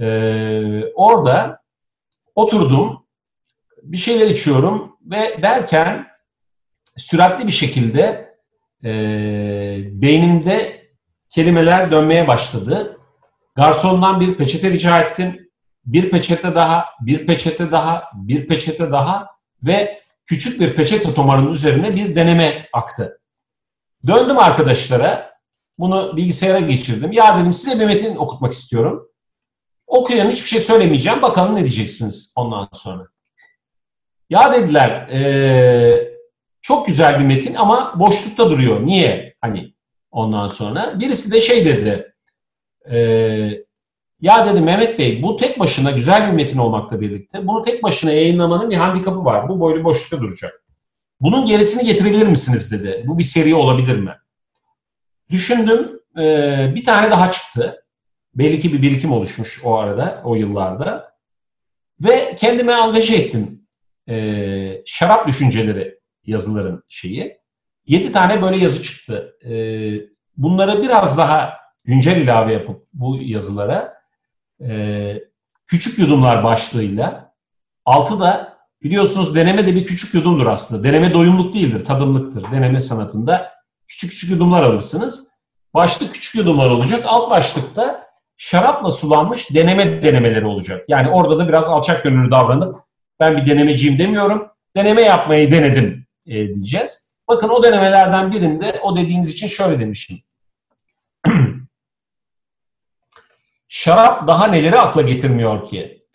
e, 0.00 0.06
orada 0.94 1.62
oturdum. 2.34 3.06
Bir 3.82 3.96
şeyler 3.96 4.26
içiyorum 4.26 4.96
ve 5.02 5.42
derken 5.42 6.06
süratli 6.98 7.46
bir 7.46 7.52
şekilde 7.52 8.34
e, 8.84 8.90
beynimde 10.02 10.82
kelimeler 11.30 11.92
dönmeye 11.92 12.28
başladı. 12.28 12.98
Garsondan 13.54 14.20
bir 14.20 14.34
peçete 14.34 14.70
rica 14.70 15.00
ettim. 15.00 15.48
Bir 15.84 16.10
peçete 16.10 16.54
daha, 16.54 16.84
bir 17.00 17.26
peçete 17.26 17.70
daha, 17.70 18.04
bir 18.14 18.46
peçete 18.46 18.92
daha 18.92 19.26
ve 19.62 20.00
küçük 20.26 20.60
bir 20.60 20.74
peçete 20.74 21.14
tomarının 21.14 21.50
üzerine 21.50 21.94
bir 21.96 22.16
deneme 22.16 22.68
aktı. 22.72 23.20
Döndüm 24.06 24.38
arkadaşlara, 24.38 25.32
bunu 25.78 26.16
bilgisayara 26.16 26.60
geçirdim. 26.60 27.12
Ya 27.12 27.38
dedim 27.40 27.52
size 27.52 27.80
bir 27.80 27.86
metin 27.86 28.16
okutmak 28.16 28.52
istiyorum. 28.52 29.08
Okuyan 29.86 30.30
hiçbir 30.30 30.48
şey 30.48 30.60
söylemeyeceğim, 30.60 31.22
bakalım 31.22 31.54
ne 31.54 31.60
diyeceksiniz 31.60 32.32
ondan 32.36 32.68
sonra. 32.72 33.06
Ya 34.30 34.52
dediler, 34.52 35.08
ee, 35.08 36.17
çok 36.68 36.86
güzel 36.86 37.20
bir 37.20 37.24
metin 37.24 37.54
ama 37.54 37.92
boşlukta 37.96 38.50
duruyor. 38.50 38.86
Niye? 38.86 39.34
Hani 39.40 39.74
ondan 40.10 40.48
sonra. 40.48 41.00
Birisi 41.00 41.32
de 41.32 41.40
şey 41.40 41.64
dedi, 41.64 42.14
ee, 42.90 42.98
ya 44.20 44.46
dedi 44.46 44.60
Mehmet 44.60 44.98
Bey 44.98 45.22
bu 45.22 45.36
tek 45.36 45.60
başına 45.60 45.90
güzel 45.90 46.26
bir 46.26 46.32
metin 46.32 46.58
olmakla 46.58 47.00
birlikte 47.00 47.46
bunu 47.46 47.62
tek 47.62 47.82
başına 47.82 48.12
yayınlamanın 48.12 48.70
bir 48.70 48.76
handikapı 48.76 49.24
var. 49.24 49.48
Bu 49.48 49.60
boylu 49.60 49.84
boşlukta 49.84 50.20
duracak. 50.20 50.64
Bunun 51.20 51.46
gerisini 51.46 51.84
getirebilir 51.84 52.26
misiniz 52.26 52.72
dedi. 52.72 53.04
Bu 53.06 53.18
bir 53.18 53.22
seri 53.22 53.54
olabilir 53.54 53.96
mi? 53.96 54.14
Düşündüm. 55.30 56.00
E, 56.18 56.22
bir 56.74 56.84
tane 56.84 57.10
daha 57.10 57.30
çıktı. 57.30 57.84
Belli 58.34 58.60
ki 58.60 58.72
bir 58.72 58.82
birikim 58.82 59.12
oluşmuş 59.12 59.60
o 59.64 59.76
arada, 59.76 60.22
o 60.24 60.34
yıllarda. 60.34 61.12
Ve 62.00 62.36
kendime 62.36 62.72
angaje 62.72 63.16
ettim. 63.16 63.62
E, 64.08 64.82
şarap 64.86 65.28
düşünceleri 65.28 65.97
yazıların 66.28 66.82
şeyi. 66.88 67.38
Yedi 67.86 68.12
tane 68.12 68.42
böyle 68.42 68.56
yazı 68.56 68.82
çıktı. 68.82 69.36
E, 69.44 69.52
bunları 70.36 70.82
biraz 70.82 71.18
daha 71.18 71.54
güncel 71.84 72.16
ilave 72.16 72.52
yapıp 72.52 72.86
bu 72.92 73.18
yazılara 73.22 73.94
e, 74.68 75.14
küçük 75.66 75.98
yudumlar 75.98 76.44
başlığıyla 76.44 77.34
altı 77.84 78.20
da 78.20 78.58
biliyorsunuz 78.82 79.34
deneme 79.34 79.66
de 79.66 79.74
bir 79.74 79.84
küçük 79.84 80.14
yudumdur 80.14 80.46
aslında. 80.46 80.84
Deneme 80.84 81.14
doyumluk 81.14 81.54
değildir, 81.54 81.84
tadımlıktır. 81.84 82.52
Deneme 82.52 82.80
sanatında 82.80 83.52
küçük 83.88 84.10
küçük 84.10 84.30
yudumlar 84.30 84.62
alırsınız. 84.62 85.28
Başlık 85.74 86.14
küçük 86.14 86.34
yudumlar 86.34 86.70
olacak. 86.70 87.04
Alt 87.06 87.30
başlıkta 87.30 88.08
şarapla 88.36 88.90
sulanmış 88.90 89.54
deneme 89.54 90.04
denemeleri 90.04 90.46
olacak. 90.46 90.84
Yani 90.88 91.10
orada 91.10 91.38
da 91.38 91.48
biraz 91.48 91.68
alçak 91.68 92.04
gönüllü 92.04 92.30
davranıp 92.30 92.76
ben 93.20 93.36
bir 93.36 93.46
denemeciyim 93.46 93.98
demiyorum. 93.98 94.48
Deneme 94.76 95.02
yapmayı 95.02 95.52
denedim 95.52 96.07
e, 96.28 96.54
diyeceğiz. 96.54 97.14
Bakın 97.28 97.48
o 97.48 97.62
denemelerden 97.62 98.32
birinde 98.32 98.80
o 98.82 98.96
dediğiniz 98.96 99.30
için 99.30 99.46
şöyle 99.46 99.80
demişim. 99.80 100.18
Şarap 103.68 104.28
daha 104.28 104.46
neleri 104.46 104.78
akla 104.78 105.02
getirmiyor 105.02 105.64
ki? 105.64 106.06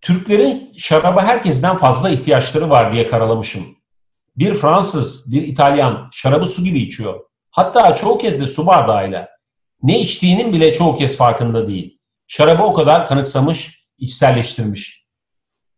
Türklerin 0.00 0.72
şaraba 0.76 1.22
herkesten 1.22 1.76
fazla 1.76 2.10
ihtiyaçları 2.10 2.70
var 2.70 2.92
diye 2.92 3.06
karalamışım. 3.06 3.76
Bir 4.36 4.54
Fransız, 4.54 5.32
bir 5.32 5.42
İtalyan 5.42 6.08
şarabı 6.12 6.46
su 6.46 6.64
gibi 6.64 6.78
içiyor. 6.78 7.20
Hatta 7.50 7.94
çoğu 7.94 8.18
kez 8.18 8.40
de 8.40 8.46
su 8.46 8.66
bardağıyla. 8.66 9.28
Ne 9.82 10.00
içtiğinin 10.00 10.52
bile 10.52 10.72
çoğu 10.72 10.98
kez 10.98 11.16
farkında 11.16 11.68
değil. 11.68 11.98
Şarabı 12.26 12.62
o 12.62 12.72
kadar 12.72 13.06
kanıksamış, 13.06 13.86
içselleştirmiş. 13.98 15.06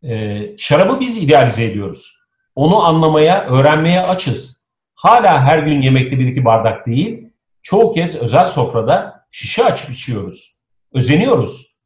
Ee, 0.02 0.54
şarabı 0.58 1.00
biz 1.00 1.22
idealize 1.22 1.64
ediyoruz. 1.64 2.17
Onu 2.58 2.84
anlamaya, 2.84 3.46
öğrenmeye 3.46 4.02
açız. 4.02 4.68
Hala 4.94 5.42
her 5.42 5.58
gün 5.58 5.82
yemekte 5.82 6.18
bir 6.18 6.26
iki 6.26 6.44
bardak 6.44 6.86
değil, 6.86 7.32
çoğu 7.62 7.92
kez 7.92 8.16
özel 8.16 8.46
sofrada 8.46 9.26
şişe 9.30 9.64
açıp 9.64 9.90
içiyoruz. 9.90 10.62
Özeniyoruz. 10.92 11.78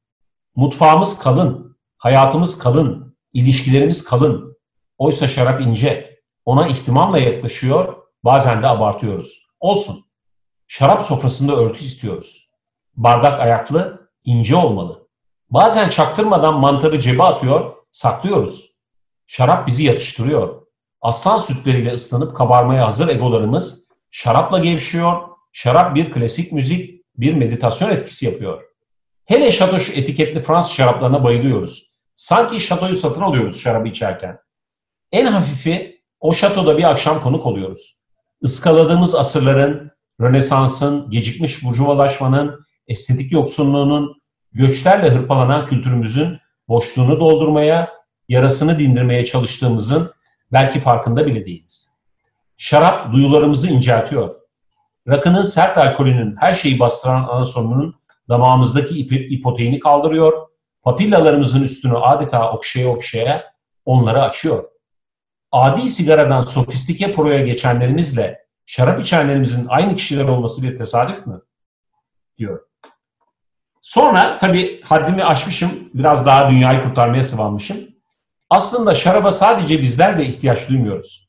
Mutfağımız 0.56 1.18
kalın, 1.18 1.76
hayatımız 1.96 2.58
kalın, 2.58 3.16
ilişkilerimiz 3.32 4.04
kalın. 4.04 4.56
Oysa 4.98 5.28
şarap 5.28 5.60
ince. 5.60 6.20
Ona 6.44 6.68
ihtimamla 6.68 7.18
yaklaşıyor, 7.18 7.96
bazen 8.24 8.62
de 8.62 8.66
abartıyoruz. 8.66 9.46
Olsun. 9.60 10.04
Şarap 10.66 11.02
sofrasında 11.02 11.56
örtü 11.56 11.84
istiyoruz. 11.84 12.48
Bardak 12.96 13.40
ayaklı, 13.40 14.10
ince 14.24 14.56
olmalı. 14.56 15.08
Bazen 15.50 15.88
çaktırmadan 15.88 16.60
mantarı 16.60 16.98
cebe 16.98 17.22
atıyor, 17.22 17.74
saklıyoruz. 17.90 18.72
Şarap 19.26 19.66
bizi 19.66 19.84
yatıştırıyor. 19.84 20.61
Aslan 21.02 21.38
sütleriyle 21.38 21.92
ıslanıp 21.92 22.36
kabarmaya 22.36 22.86
hazır 22.86 23.08
egolarımız 23.08 23.88
şarapla 24.10 24.58
gevşiyor. 24.58 25.22
Şarap 25.52 25.94
bir 25.94 26.10
klasik 26.10 26.52
müzik, 26.52 27.04
bir 27.16 27.34
meditasyon 27.34 27.90
etkisi 27.90 28.26
yapıyor. 28.26 28.62
Hele 29.24 29.52
şato 29.52 29.76
etiketli 29.76 30.40
Fransız 30.40 30.72
şaraplarına 30.72 31.24
bayılıyoruz. 31.24 31.92
Sanki 32.16 32.60
şatoyu 32.60 32.94
satın 32.94 33.20
alıyoruz 33.20 33.60
şarabı 33.60 33.88
içerken. 33.88 34.38
En 35.12 35.26
hafifi 35.26 36.02
o 36.20 36.32
şatoda 36.32 36.78
bir 36.78 36.90
akşam 36.90 37.22
konuk 37.22 37.46
oluyoruz. 37.46 38.02
Iskaladığımız 38.42 39.14
asırların, 39.14 39.90
Rönesans'ın, 40.20 41.10
gecikmiş 41.10 41.64
burjuvalaşmanın, 41.64 42.64
estetik 42.88 43.32
yoksunluğunun, 43.32 44.22
göçlerle 44.52 45.10
hırpalanan 45.10 45.66
kültürümüzün 45.66 46.38
boşluğunu 46.68 47.20
doldurmaya, 47.20 47.92
yarasını 48.28 48.78
dindirmeye 48.78 49.24
çalıştığımızın 49.24 50.12
belki 50.52 50.80
farkında 50.80 51.26
bile 51.26 51.46
değiliz. 51.46 51.94
Şarap 52.56 53.12
duyularımızı 53.12 53.68
inceltiyor. 53.68 54.34
Rakının 55.08 55.42
sert 55.42 55.78
alkolünün 55.78 56.36
her 56.36 56.52
şeyi 56.52 56.80
bastıran 56.80 57.28
ana 57.30 57.44
sorunun 57.44 57.94
damağımızdaki 58.28 58.94
ipi- 58.94 59.26
ipoteini 59.26 59.78
kaldırıyor. 59.78 60.48
Papillalarımızın 60.82 61.62
üstünü 61.62 61.98
adeta 61.98 62.52
okşaya 62.52 62.88
okşaya 62.88 63.52
onları 63.84 64.22
açıyor. 64.22 64.64
Adi 65.52 65.90
sigaradan 65.90 66.40
sofistike 66.40 67.12
proya 67.12 67.40
geçenlerimizle 67.40 68.46
şarap 68.66 69.00
içenlerimizin 69.00 69.66
aynı 69.68 69.96
kişiler 69.96 70.24
olması 70.28 70.62
bir 70.62 70.76
tesadüf 70.76 71.26
mü? 71.26 71.42
Diyor. 72.38 72.60
Sonra 73.82 74.36
tabii 74.36 74.82
haddimi 74.82 75.24
aşmışım, 75.24 75.70
biraz 75.94 76.26
daha 76.26 76.50
dünyayı 76.50 76.82
kurtarmaya 76.82 77.22
sıvanmışım. 77.22 77.78
Aslında 78.52 78.94
şaraba 78.94 79.32
sadece 79.32 79.82
bizler 79.82 80.18
de 80.18 80.26
ihtiyaç 80.26 80.68
duymuyoruz. 80.68 81.28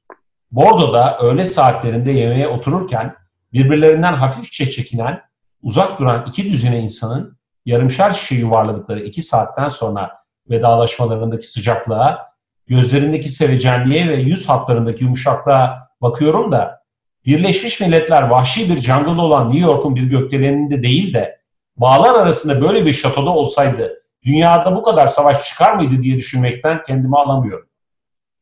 Bordo'da 0.52 1.18
öğle 1.22 1.46
saatlerinde 1.46 2.12
yemeğe 2.12 2.48
otururken 2.48 3.16
birbirlerinden 3.54 4.14
hafifçe 4.14 4.70
çekinen, 4.70 5.22
uzak 5.62 6.00
duran 6.00 6.26
iki 6.28 6.44
düzine 6.44 6.80
insanın 6.80 7.38
yarımşar 7.66 8.14
şişe 8.14 8.36
yuvarladıkları 8.36 9.00
iki 9.00 9.22
saatten 9.22 9.68
sonra 9.68 10.12
vedalaşmalarındaki 10.50 11.48
sıcaklığa, 11.48 12.20
gözlerindeki 12.68 13.30
sevecenliğe 13.30 14.08
ve 14.08 14.16
yüz 14.16 14.50
hatlarındaki 14.50 15.04
yumuşaklığa 15.04 15.90
bakıyorum 16.02 16.52
da 16.52 16.82
Birleşmiş 17.26 17.80
Milletler 17.80 18.24
vahşi 18.24 18.70
bir 18.70 18.82
jungle 18.82 19.22
olan 19.22 19.50
New 19.50 19.70
York'un 19.70 19.96
bir 19.96 20.04
gökdeleninde 20.04 20.84
değil 20.84 21.14
de 21.14 21.40
bağlar 21.78 22.22
arasında 22.22 22.62
böyle 22.62 22.86
bir 22.86 22.94
şatoda 22.94 23.30
olsaydı 23.30 24.03
dünyada 24.26 24.76
bu 24.76 24.84
kadar 24.84 25.08
savaş 25.08 25.50
çıkar 25.50 25.76
mıydı 25.76 26.04
diye 26.04 26.18
düşünmekten 26.18 26.84
kendimi 26.84 27.18
alamıyorum. 27.18 27.70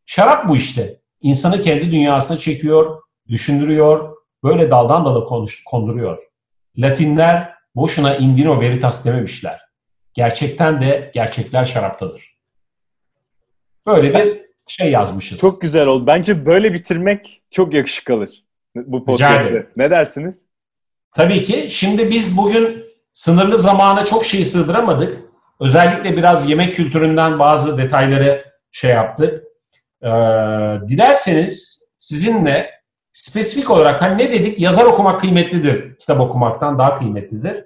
Şarap 0.05 0.49
bu 0.49 0.55
işte. 0.55 0.95
İnsanı 1.21 1.61
kendi 1.61 1.91
dünyasına 1.91 2.37
çekiyor, 2.37 3.01
düşündürüyor, 3.27 4.15
böyle 4.43 4.71
daldan 4.71 5.05
dala 5.05 5.23
konuş, 5.23 5.63
konduruyor. 5.63 6.19
Latinler 6.77 7.53
boşuna 7.75 8.15
in 8.15 8.35
vino 8.37 8.61
veritas 8.61 9.05
dememişler. 9.05 9.61
Gerçekten 10.13 10.81
de 10.81 11.11
gerçekler 11.13 11.65
şaraptadır. 11.65 12.37
Böyle 13.85 14.13
bir 14.13 14.41
şey 14.67 14.91
yazmışız. 14.91 15.39
Çok 15.39 15.61
güzel 15.61 15.87
oldu. 15.87 16.07
Bence 16.07 16.45
böyle 16.45 16.73
bitirmek 16.73 17.43
çok 17.51 17.73
yakışık 17.73 18.09
alır 18.09 18.43
bu 18.75 19.15
ederim. 19.15 19.69
Ne 19.75 19.89
dersiniz? 19.89 20.45
Tabii 21.13 21.43
ki. 21.43 21.67
Şimdi 21.69 22.09
biz 22.09 22.37
bugün 22.37 22.85
sınırlı 23.13 23.57
zamana 23.57 24.05
çok 24.05 24.25
şey 24.25 24.45
sığdıramadık. 24.45 25.30
Özellikle 25.61 26.17
biraz 26.17 26.49
yemek 26.49 26.75
kültüründen 26.75 27.39
bazı 27.39 27.77
detayları 27.77 28.45
şey 28.71 28.91
yaptık. 28.91 29.43
Ee, 30.03 30.07
dilerseniz 30.87 31.83
sizinle 31.99 32.69
spesifik 33.11 33.69
olarak 33.69 34.01
hani 34.01 34.17
ne 34.17 34.31
dedik? 34.31 34.59
Yazar 34.59 34.85
okumak 34.85 35.19
kıymetlidir. 35.19 35.95
Kitap 35.95 36.19
okumaktan 36.19 36.79
daha 36.79 36.95
kıymetlidir. 36.95 37.63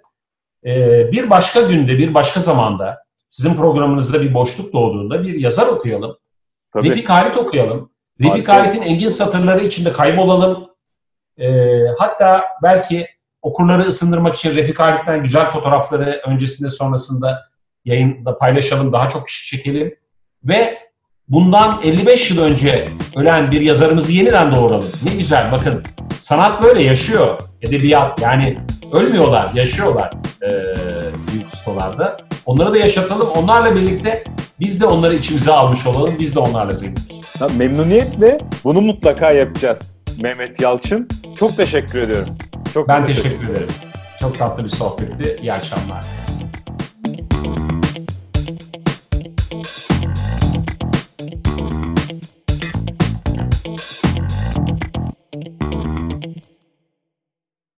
Ee, 0.65 1.11
bir 1.11 1.29
başka 1.29 1.61
günde, 1.61 1.97
bir 1.97 2.13
başka 2.13 2.39
zamanda 2.39 3.03
sizin 3.29 3.55
programınızda 3.55 4.21
bir 4.21 4.33
boşluk 4.33 4.73
doğduğunda 4.73 5.23
bir 5.23 5.33
yazar 5.33 5.67
okuyalım. 5.67 6.17
Tabii. 6.71 6.89
Refik 6.89 7.09
Halit 7.09 7.37
okuyalım. 7.37 7.91
Refik. 8.21 8.47
Halit'in 8.47 8.81
engin 8.81 9.09
satırları 9.09 9.63
içinde 9.63 9.93
kaybolalım. 9.93 10.69
Ee, 11.37 11.79
hatta 11.99 12.43
belki 12.63 13.07
okurları 13.41 13.81
ısındırmak 13.81 14.35
için 14.35 14.55
Refik 14.55 14.79
Halit'ten 14.79 15.23
güzel 15.23 15.49
fotoğrafları 15.49 16.21
öncesinde 16.27 16.69
sonrasında 16.69 17.54
yayında 17.85 18.37
paylaşalım, 18.37 18.93
daha 18.93 19.09
çok 19.09 19.27
kişi 19.27 19.57
çekelim. 19.57 19.95
Ve 20.43 20.77
bundan 21.27 21.81
55 21.83 22.31
yıl 22.31 22.41
önce 22.41 22.89
ölen 23.15 23.51
bir 23.51 23.61
yazarımızı 23.61 24.11
yeniden 24.11 24.55
doğuralım. 24.55 24.91
Ne 25.03 25.15
güzel 25.15 25.51
bakın. 25.51 25.83
Sanat 26.19 26.63
böyle 26.63 26.83
yaşıyor. 26.83 27.39
Edebiyat 27.61 28.21
yani 28.21 28.57
ölmüyorlar, 28.93 29.51
yaşıyorlar 29.53 30.13
ee, 30.41 30.49
büyük 31.31 31.47
ustalarda. 31.53 32.17
Onları 32.45 32.73
da 32.73 32.77
yaşatalım. 32.77 33.27
Onlarla 33.29 33.75
birlikte 33.75 34.23
biz 34.59 34.81
de 34.81 34.85
onları 34.85 35.15
içimize 35.15 35.51
almış 35.51 35.87
olalım. 35.87 36.15
Biz 36.19 36.35
de 36.35 36.39
onlarla. 36.39 36.73
Ha, 37.39 37.47
memnuniyetle 37.57 38.39
bunu 38.63 38.81
mutlaka 38.81 39.31
yapacağız. 39.31 39.79
Mehmet 40.21 40.61
Yalçın. 40.61 41.09
Çok 41.39 41.57
teşekkür 41.57 42.01
ediyorum. 42.01 42.37
Çok 42.73 42.87
Ben 42.87 43.05
teşekkür 43.05 43.29
teşekkür 43.29 43.49
ederim. 43.49 43.67
Çok 44.19 44.39
tatlı 44.39 44.63
bir 44.63 44.69
sohbetti. 44.69 45.37
İyi 45.41 45.53
akşamlar. 45.53 46.24